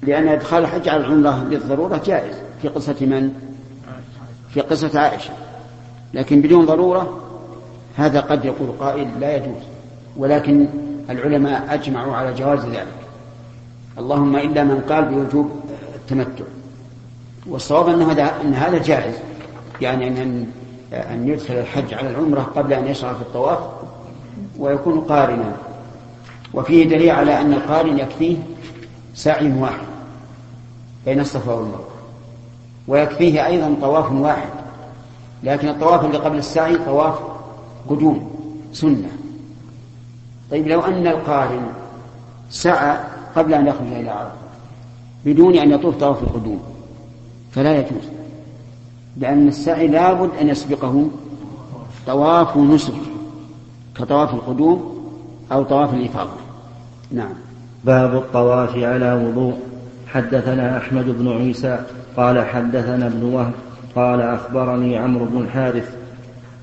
[0.03, 3.33] لأن إدخال الحج على العمرة للضرورة جائز في قصة من؟
[4.51, 5.35] في قصة عائشة.
[6.15, 7.21] لكن بدون ضرورة
[7.97, 9.63] هذا قد يقول قائل لا يجوز
[10.17, 10.67] ولكن
[11.11, 12.87] العلماء أجمعوا على جواز ذلك.
[13.99, 15.51] اللهم إلا من قال بوجوب
[15.95, 16.45] التمتع.
[17.47, 19.15] والصواب أن هذا أن هذا جائز.
[19.81, 20.47] يعني أن
[20.93, 23.59] أن يدخل الحج على العمرة قبل أن يشرع في الطواف
[24.59, 25.57] ويكون قارنا.
[26.55, 28.37] وفيه دليل على أن القارن يكفيه
[29.15, 29.87] سعي واحد
[31.05, 31.89] بين الصفا والمروة.
[32.89, 34.49] ويكفيه أيضا طواف واحد.
[35.43, 37.15] لكن الطواف اللي قبل السعي طواف
[37.89, 38.31] قدوم
[38.73, 39.11] سنة.
[40.51, 41.67] طيب لو أن القارن
[42.51, 42.99] سعى
[43.37, 44.33] قبل أن يخرج إلى عرفة
[45.25, 46.72] بدون أن يطوف طواف القدوم
[47.53, 48.09] فلا يجوز
[49.17, 51.09] لأن السعي لابد أن يسبقه
[52.07, 52.95] طواف نسك
[53.99, 54.93] كطواف القدوم
[55.53, 56.31] أو طواف الإفاضة.
[57.11, 57.33] نعم.
[57.85, 59.55] باب الطواف على وضوء.
[60.07, 61.81] حدثنا أحمد بن عيسى
[62.17, 63.53] قال حدثنا ابن وهب
[63.97, 65.97] قال أخبرني عمرو بن الحارث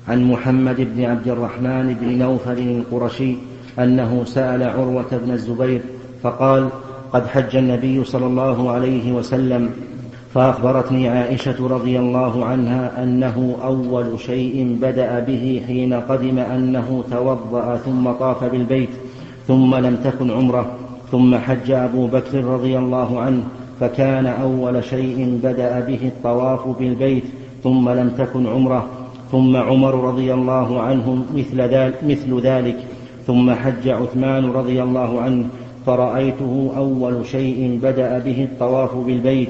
[0.08, 3.36] عن محمد بن عبد الرحمن بن نوفل القرشي
[3.78, 5.80] أنه سأل عروة بن الزبير
[6.22, 6.68] فقال
[7.12, 9.70] قد حج النبي صلى الله عليه وسلم
[10.34, 18.10] فأخبرتني عائشة رضي الله عنها أنه أول شيء بدأ به حين قدم أنه توضأ ثم
[18.10, 18.90] طاف بالبيت
[19.48, 20.72] ثم لم تكن عمره
[21.10, 23.42] ثم حج أبو بكر رضي الله عنه
[23.80, 27.24] فكان أول شيء بدأ به الطواف بالبيت
[27.64, 28.88] ثم لم تكن عمره
[29.32, 32.76] ثم عمر رضي الله عنه مثل ذلك, مثل ذلك
[33.26, 35.46] ثم حج عثمان رضي الله عنه
[35.86, 39.48] فرأيته أول شيء بدأ به الطواف بالبيت.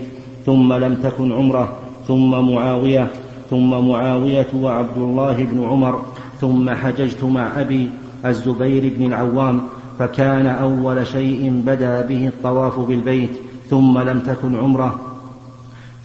[0.50, 1.72] ثم لم تكن عمرة
[2.08, 3.08] ثم معاوية
[3.50, 6.02] ثم معاوية وعبد الله بن عمر
[6.40, 7.90] ثم حججت مع أبي
[8.26, 9.60] الزبير بن العوام
[9.98, 13.30] فكان أول شيء بدا به الطواف بالبيت
[13.70, 15.00] ثم لم تكن عمرة.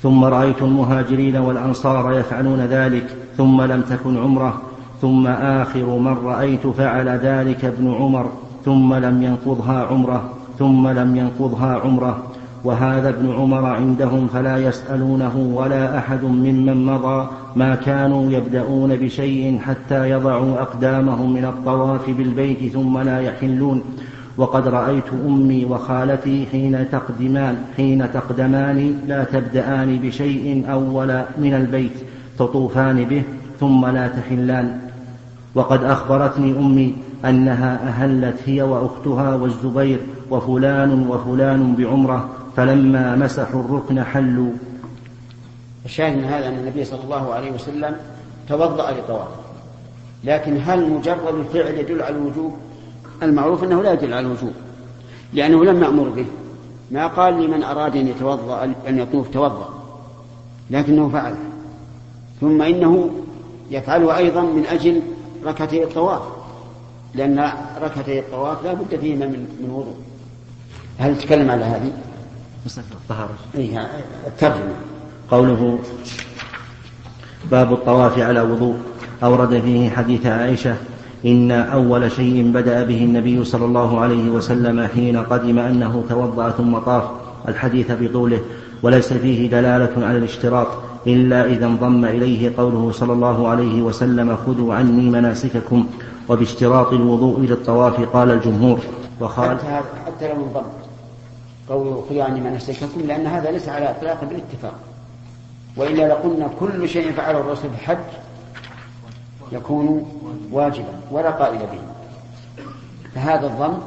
[0.04, 4.62] ثم رأيت المهاجرين والأنصار يفعلون ذلك ثم لم تكن عمرة.
[5.02, 8.30] ثم آخر من رأيت فعل ذلك ابن عمر
[8.66, 10.30] ثم لم ينقضها عمرة
[10.60, 12.35] ثم لم ينقضها عمرة.
[12.66, 20.10] وهذا ابن عمر عندهم فلا يسألونه ولا أحد ممن مضى ما كانوا يبدأون بشيء حتى
[20.10, 23.84] يضعوا أقدامهم من الطواف بالبيت ثم لا يحلون.
[24.38, 31.98] وقد رأيت أمي وخالتي حين تقدمان حين تقدمان لا تبدأان بشيء أول من البيت
[32.40, 33.24] تطوفان به
[33.60, 34.80] ثم لا تحلان.
[35.56, 40.00] وقد أخبرتني أمي أنها أهلت هي وأختها والزبير
[40.32, 44.52] وفلان وفلان بعمرة فلما مسحوا الركن حلوا.
[45.86, 47.98] الشاهد من هذا أن النبي صلى الله عليه وسلم
[48.50, 49.28] توضأ لطواف.
[50.24, 52.56] لكن هل مجرد الفعل يدل على الوجوب؟
[53.24, 54.54] المعروف أنه لا يدل على الوجوب
[55.34, 56.26] لأنه لم يأمر به.
[56.92, 59.70] ما قال لمن أراد أن يتوضأ أن يطوف توضأ
[60.70, 61.36] لكنه فعل.
[62.42, 63.10] ثم إنه
[63.72, 65.02] يفعله أيضا من أجل
[65.46, 66.22] ركعتي الطواف
[67.14, 67.50] لأن
[67.82, 69.96] ركعتي الطواف لا بد فيهما من من وضوء.
[70.98, 71.92] هل تكلم على هذه؟
[73.56, 73.88] إيه
[74.28, 74.74] الترجمة
[75.32, 75.80] قوله
[77.52, 78.76] باب الطواف على وضوء.
[79.24, 80.76] أورد فيه حديث عائشة
[81.26, 86.78] إن أول شيء بدأ به النبي صلى الله عليه وسلم حين قدم أنه توضأ ثم
[86.78, 87.04] طاف.
[87.48, 88.40] الحديث بطوله.
[88.84, 90.68] وليس فيه دلالة على الاشتراط
[91.08, 95.88] إلا إذا انضم إليه قوله صلى الله عليه وسلم خذوا عني مناسككم.
[96.30, 98.80] وباشتراط الوضوء للطواف قال الجمهور.
[99.20, 99.58] وقال
[100.06, 100.85] حتى لو انضم.
[101.70, 104.80] قوله خذوا عني مناسككم لأن هذا ليس على إطلاق بالاتفاق.
[105.78, 107.98] وإلا لقلنا كل شيء فعله الرسول في الحج
[109.52, 110.06] يكون
[110.52, 111.80] واجبا ولا قائل به.
[113.16, 113.78] فهذا الظن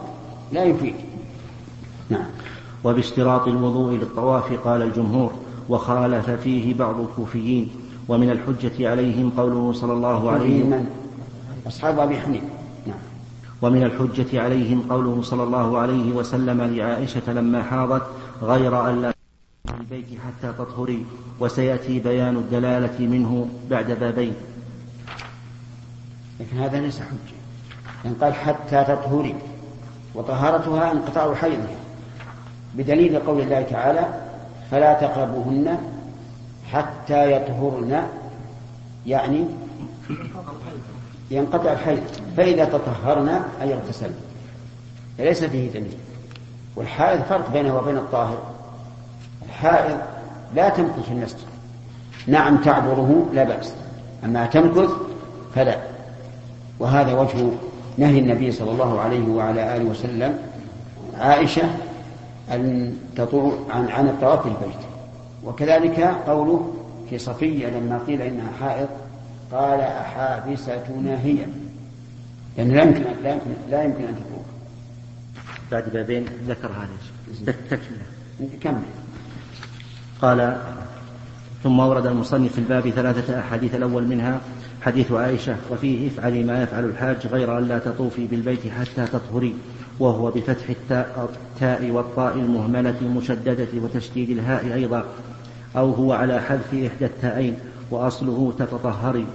[0.53, 0.95] لا يفيد.
[2.11, 2.27] نعم.
[2.85, 5.33] وباشتراط الوضوء للطواف قال الجمهور
[5.69, 7.71] وخالف فيه بعض الكوفيين
[8.09, 10.87] ومن الحجة عليهم قوله صلى الله عليه وسلم.
[11.67, 12.58] أصحاب أبي حنيفة.
[13.63, 18.03] ومن الحجة عليهم قوله صلى الله عليه وسلم لعائشة لما حاضت
[18.43, 19.13] غير أن لا
[19.81, 21.07] البيت حتى تطهري
[21.41, 24.35] وسيأتي بيان الدلالة منه بعد بابين
[26.41, 27.39] لكن هذا ليس حجة.
[28.05, 29.35] لأن قال حتى تطهري
[30.15, 31.77] وطهارتها انقطاع حيضها.
[32.75, 34.23] بدليل قول الله تعالى
[34.71, 35.79] فلا تقربوهن
[36.73, 38.03] حتى يطهرن
[39.07, 39.45] يعني
[41.31, 42.01] ينقطع الحيض
[42.37, 43.29] فإذا تطهرن
[43.63, 44.15] أي اغتسلن
[45.19, 45.97] فليس فيه دليل.
[46.77, 48.39] والحائض فرق بينه وبين الطاهر.
[49.47, 49.99] الحائض
[50.55, 51.47] لا تمكث في المسجد
[52.27, 53.73] نعم تعبره لا بأس.
[54.25, 54.91] أما تمكث
[55.55, 55.77] فلا.
[56.79, 57.51] وهذا وجه
[57.99, 60.39] نهي النبي صلى الله عليه وعلى آله وسلم.
[61.19, 61.63] عائشة
[62.53, 64.79] أن تطوع عن عن الطواف بالبيت
[65.45, 66.75] وكذلك قوله
[67.11, 68.89] في صفية لما قيل إنها حائض
[69.53, 71.39] قال أحابستنا هي.
[72.59, 74.47] يعني لا يمكن لا يمكن لا يمكن أن تطوف
[75.73, 78.83] بعد بابين ذكر هذا تكملة كمل.
[80.23, 80.61] قال
[81.63, 84.41] ثم ورد المصنف في الباب ثلاثة أحاديث الأول منها
[84.83, 89.55] حديث عائشة وفيه افعلي ما يفعل الحاج غير أن لا تطوفي بالبيت حتى تطهري
[90.01, 95.05] وهو بفتح التاء, التاء والطاء المهملة المشددة وتشديد الهاء أيضا
[95.77, 97.59] أو هو على حذف إحدى التائين
[97.91, 99.27] وأصله تتطهري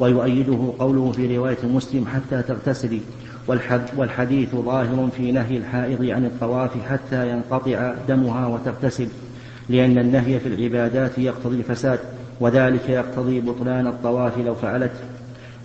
[0.00, 3.00] ويؤيده قوله في رواية مسلم حتى تغتسلي
[3.96, 9.08] والحديث ظاهر في نهي الحائض عن الطواف حتى ينقطع دمها وتغتسل
[9.68, 11.98] لأن النهي في العبادات يقتضي الفساد
[12.40, 14.92] وذلك يقتضي بطلان الطواف لو فعلت.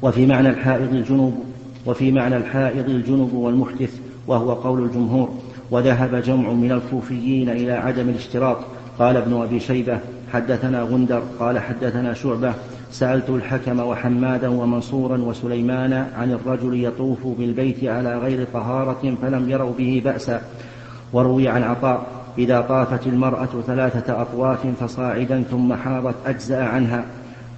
[0.01, 1.43] وفي معنى الحائض الجنوب
[1.85, 5.29] وفي معنى الحائض الجنب والمحدث وهو قول الجمهور
[5.71, 8.57] وذهب جمع من الكوفيين إلى عدم الاشتراط.
[8.99, 9.99] قال ابن أبي شيبة
[10.33, 12.53] حدثنا غندر قال حدثنا شعبة
[12.91, 20.01] سألت الحكم وحمادا ومنصورا وسليمان عن الرجل يطوف بالبيت على غير طهارة فلم يروا به
[20.05, 20.41] بأسا
[21.13, 22.05] وروي عن عطاء
[22.37, 27.05] إذا طافت المرأة ثلاثة أطواف فصاعدا ثم حاضت أجزأ عنها.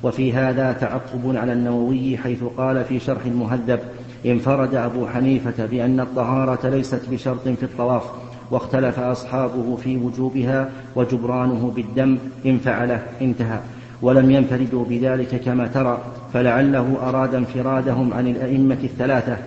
[0.03, 3.80] وفي هذا تعقب على النووي حيث قال في شرح المهذب
[4.26, 8.03] انفرد أبو حنيفة بأن الطهارة ليست بشرط في الطواف.
[8.52, 13.60] واختلف أصحابه في وجوبها وجبرانه بالدم إن فعله انتهى
[14.02, 16.02] ولم ينفردوا بذلك كما ترى
[16.34, 19.38] فلعله أراد انفرادهم عن الأئمة الثلاثة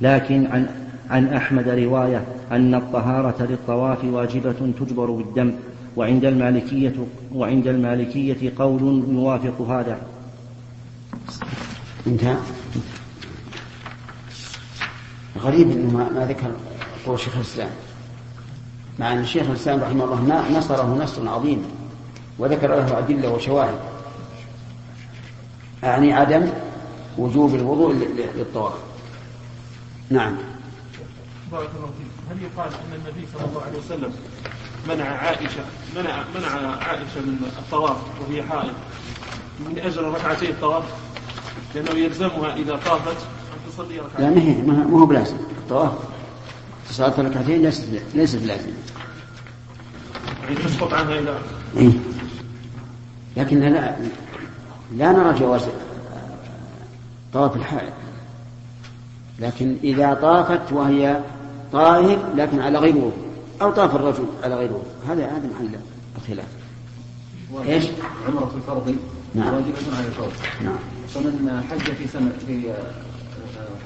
[0.00, 0.66] لكن عن
[1.10, 5.52] عن أحمد رواية أن الطهارة للطواف واجبة تجبر بالدم
[5.96, 6.94] وعند المالكية
[7.34, 9.98] وعند المالكية قول يوافق هذا.
[12.06, 12.36] انتهى.
[15.38, 16.50] غريب إنه ما, ذكر
[17.06, 17.70] قول شيخ الإسلام.
[18.98, 21.64] مع أن شيخ الإسلام رحمه الله نصره نصر عظيم
[22.38, 23.78] وذكر له أدلة وشواهد.
[25.84, 26.50] أعني عدم
[27.18, 27.94] وجوب الوضوء
[28.36, 28.74] للطواف.
[30.10, 30.36] نعم.
[31.52, 34.12] بارك الله فيك هل يقال أن النبي صلى الله عليه وسلم
[34.88, 35.64] منع عائشة
[35.96, 38.72] منع منع عائشة من الطواف وهي حائض
[39.60, 40.84] من أجل ركعتي الطواف
[41.74, 45.92] لأنه يلزمها إذا طافت أن تصلي ركعتين لا ما هي ما هو بلازم الطواف
[46.92, 47.84] صلاة ركعتين ليست
[48.14, 48.72] ليست لازمة
[50.42, 51.38] يعني تسقط عنها إذا
[51.76, 51.90] إيه؟
[53.36, 53.96] لكن لا
[54.96, 55.62] لا نرى جواز
[57.32, 57.92] طواف الحائض.
[59.38, 61.20] لكن إذا طافت وهي
[61.72, 63.12] طاهر لكن على غير وضوء.
[63.62, 64.86] أو طاف الرجل على غير وضوء.
[65.08, 65.78] هذا هذا محل
[66.16, 66.48] الخلاف.
[67.68, 67.84] إيش؟
[68.28, 68.96] عمرة الفرض.
[69.34, 69.54] نعم.
[69.54, 70.32] واجبة على الفرض
[70.64, 70.76] نعم.
[71.14, 72.92] فمن حج في سنة في آه،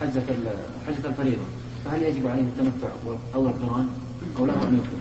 [0.01, 0.23] حجة
[0.87, 1.43] حجة الفريضة.
[1.87, 2.89] فهل يجب عليه التمتع
[3.35, 3.89] أو القرآن؟
[4.39, 4.97] أو له أن يفطر؟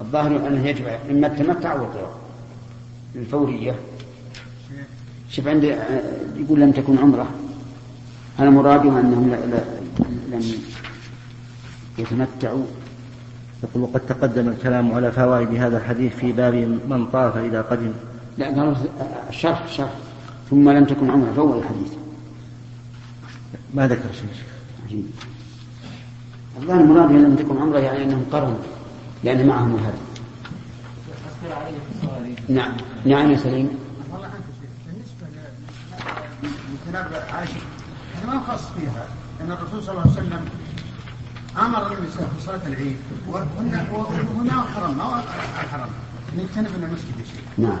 [0.00, 2.10] الظاهر أنه يجب إما التمتع أو القران
[3.14, 3.74] الفورية.
[5.30, 5.74] شوف عندي
[6.36, 7.26] يقول لم تكن عمرة.
[8.38, 9.36] أنا مراده أنهم
[10.30, 10.42] لم
[11.98, 12.64] يتمتعوا؟
[13.62, 16.54] يقول وقد تقدم الكلام على فوائد هذا الحديث في باب
[16.88, 17.92] من طاف إذا قدم.
[18.38, 18.74] لا قالوا
[19.28, 19.90] الشرح الشرح
[20.50, 21.92] ثم لم تكن عمرة فهو الحديث.
[23.74, 25.04] ما ذكر شيء.
[26.56, 28.58] الظاهر المراد لم تكن عمرة يعني أنهم قرنوا
[29.24, 29.98] لأن معهم الهدي
[32.48, 32.72] نعم
[33.04, 33.68] نعم يا سليم
[34.12, 34.28] والله
[34.86, 35.26] بالنسبة
[36.86, 37.60] لكلام عائشه
[38.26, 39.06] ما خاص فيها
[39.40, 40.44] ان الرسول صلى الله عليه وسلم
[41.58, 42.96] أمر النساء في صلاه العيد
[43.28, 45.22] وهنا وهنا حرم ما
[45.64, 45.88] الحرم
[46.34, 47.66] ان يجتنبن المسجد شيء.
[47.68, 47.78] نعم.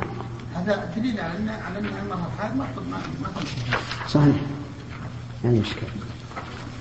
[0.54, 3.28] هذا دليل على ان على أن المراه الحائض ما ما ما
[4.08, 4.36] صحيح.
[5.44, 5.62] يعني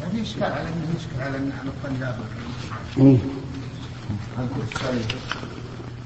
[0.06, 0.14] اشكال.
[0.14, 2.16] هذه اشكال على انه يشكل على ان على الطلاب.
[2.98, 3.18] إيه.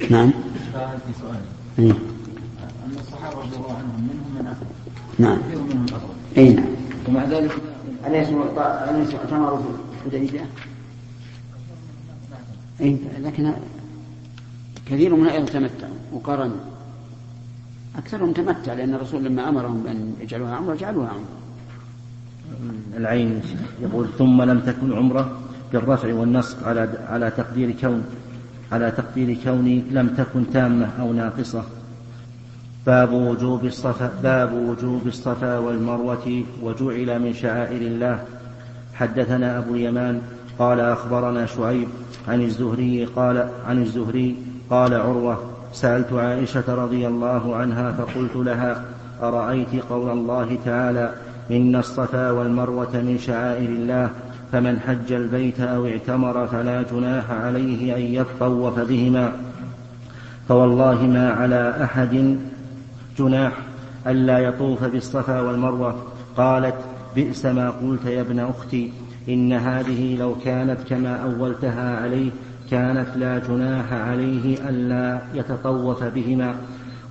[0.09, 0.31] نعم.
[0.31, 1.41] في سؤال.
[1.79, 1.91] إيه.
[2.85, 4.65] ان الصحابه رضي الله عنهم منهم من اخذ.
[5.19, 5.37] نعم.
[5.41, 6.37] كثير منهم اخذ.
[6.37, 6.65] اي نعم.
[7.07, 7.51] ومع ذلك
[8.07, 8.27] أليس
[8.89, 9.59] أليس اعتمروا
[10.03, 10.45] في الحديبية؟
[12.79, 13.53] إيه لكن
[14.85, 16.57] كثير من أيضا تمتعوا وقارنوا
[17.95, 21.25] أكثرهم تمتع لأن الرسول لما أمرهم بأن يجعلوها عمرة جعلوها عمرة
[22.97, 23.41] العين
[23.81, 25.31] يقول ثم لم تكن عمرة
[25.73, 28.03] بالرفع والنصب على على تقدير كون
[28.71, 31.63] على تقدير كوني لم تكن تامة أو ناقصة.
[32.85, 38.25] باب وجوب الصفا باب وجوب الصفا والمروة وجعل من شعائر الله.
[38.93, 40.21] حدثنا أبو اليمان
[40.59, 41.87] قال أخبرنا شعيب
[42.27, 44.35] عن الزهري قال عن الزهري
[44.69, 45.37] قال عروة
[45.73, 48.85] سألت عائشة رضي الله عنها فقلت لها
[49.21, 51.13] أرأيت قول الله تعالى
[51.51, 54.09] إن الصفا والمروة من شعائر الله
[54.51, 59.31] فمن حج البيت أو اعتمر فلا جناح عليه أن يطوف بهما.
[60.49, 62.37] فوالله ما على أحد
[63.19, 63.51] جناح
[64.07, 65.95] ألا يطوف بالصفا والمروة.
[66.37, 66.75] قالت
[67.15, 68.91] بئس ما قلت يا ابن أختي
[69.29, 72.29] إن هذه لو كانت كما أولتها عليه
[72.71, 76.55] كانت لا جناح عليه ألا يتطوف بهما.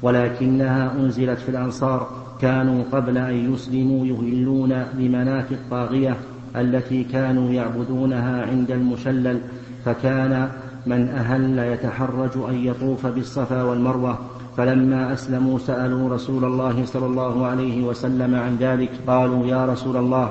[0.03, 2.28] ولكنها أنزلت في الأنصار.
[2.41, 6.17] كانوا قبل أن يسلموا يهلون بمناة الطاغية
[6.57, 9.41] التي كانوا يعبدونها عند المشلل
[9.85, 10.49] فكان
[10.87, 14.19] من أهل يتحرج أن يطوف بالصفا والمروة.
[14.57, 20.31] فلما أسلموا سألوا رسول الله صلى الله عليه وسلم عن ذلك قالوا يا رسول الله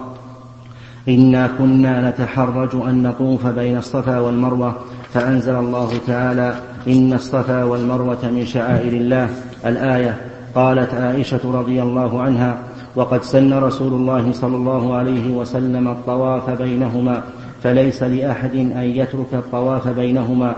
[1.09, 4.75] إنا كنا نتحرج أن نطوف بين الصفا والمروة
[5.13, 6.55] فأنزل الله تعالى
[6.87, 9.29] إن الصفا والمروة من شعائر الله.
[9.65, 10.17] الآية
[10.57, 12.57] قالت عائشة رضي الله عنها
[12.95, 17.23] وقد سن رسول الله صلى الله عليه وسلم الطواف بينهما
[17.63, 20.55] فليس لأحد أن يترك الطواف بينهما.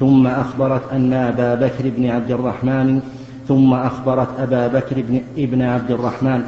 [0.00, 3.00] ثم أخبرت أن أبا بكر بن عبد الرحمن
[3.48, 6.42] ثم أخبرت أبا بكر بن ابن عبد الرحمن.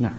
[0.00, 0.12] نعم.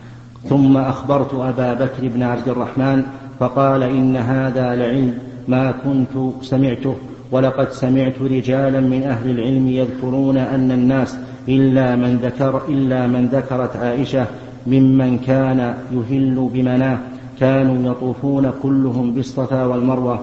[0.49, 3.03] ثم أخبرت أبا بكر بن عبد الرحمن
[3.39, 5.17] فقال إن هذا لعلم
[5.47, 6.95] ما كنت سمعته
[7.31, 11.17] ولقد سمعت رجالا من أهل العلم يذكرون أن الناس
[11.49, 14.25] إلا من ذكر إلا من ذكرت عائشة
[14.67, 15.59] ممن كان
[15.91, 16.97] يهل بمناه
[17.39, 20.19] كانوا يطوفون كلهم بالصفا والمروة.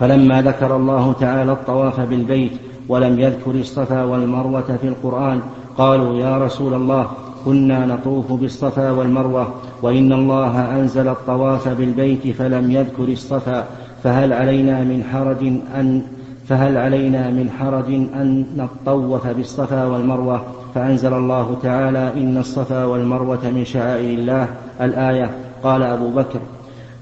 [0.00, 2.52] فلما ذكر الله تعالى الطواف بالبيت
[2.88, 5.40] ولم يذكر الصفا والمروة في القرآن
[5.78, 7.06] قالوا يا رسول الله
[7.44, 13.64] كنا نطوف بالصفا والمروة وإن الله أنزل الطواف بالبيت فلم يذكر الصفا
[14.02, 15.42] فهل علينا من حرج
[15.80, 16.02] أن
[16.48, 23.64] فهل علينا من حرج أن نطوف بالصفا والمروة؟ فأنزل الله تعالى إن الصفا والمروة من
[23.64, 24.48] شعائر الله.
[24.80, 25.30] الآية
[25.62, 26.40] قال أبو بكر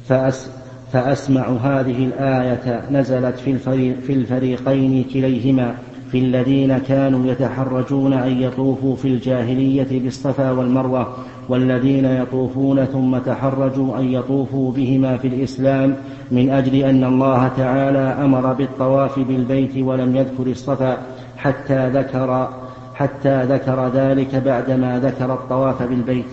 [0.09, 0.51] فأس
[0.93, 5.75] فأسمع هذه الآية نزلت في, الفريق في الفريقين كليهما
[6.13, 11.17] في الذين كانوا يتحرجون أن يطوفوا في الجاهلية بالصفا والمروة.
[11.49, 15.97] والذين يطوفون ثم تحرجوا أن يطوفوا بهما في الإسلام
[16.31, 20.99] من أجل أن الله تعالى أمر بالطواف بالبيت ولم يذكر الصفا
[21.37, 22.49] حتى ذكر
[22.95, 26.27] حتى ذكر ذلك بعدما ذكر الطواف بالبيت.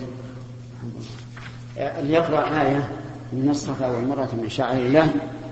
[2.02, 2.88] ليقرأ آية
[3.32, 5.08] من الصفا والمروة من شعائر الله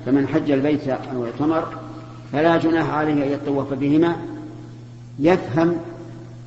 [0.06, 1.64] فمن حج البيت أو اعتمر
[2.32, 4.16] فلا جناح عليه أن يطوف بهما
[5.18, 5.76] يفهم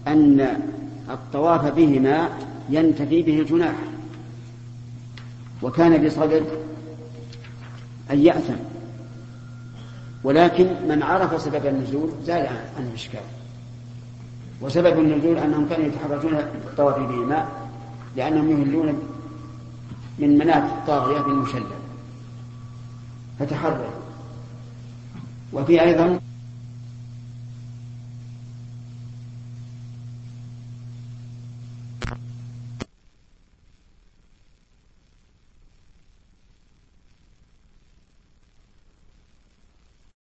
[0.08, 0.48] أن
[1.10, 2.30] الطواف بهما
[2.70, 3.76] ينتفي به الجناح.
[5.62, 6.46] وكان بصدد
[8.12, 8.56] أن يأثم.
[10.24, 13.22] ولكن من عرف سبب النزول زال عن الإشكال.
[14.62, 16.34] وسبب النزول أنهم كانوا يتحرجون
[16.66, 17.48] بالطواف بهما
[18.16, 19.00] لأنهم يهلون
[20.20, 21.64] من مناة الطاغية بالمشلل.
[23.40, 23.90] فتحرر
[25.54, 26.20] وفي أيضا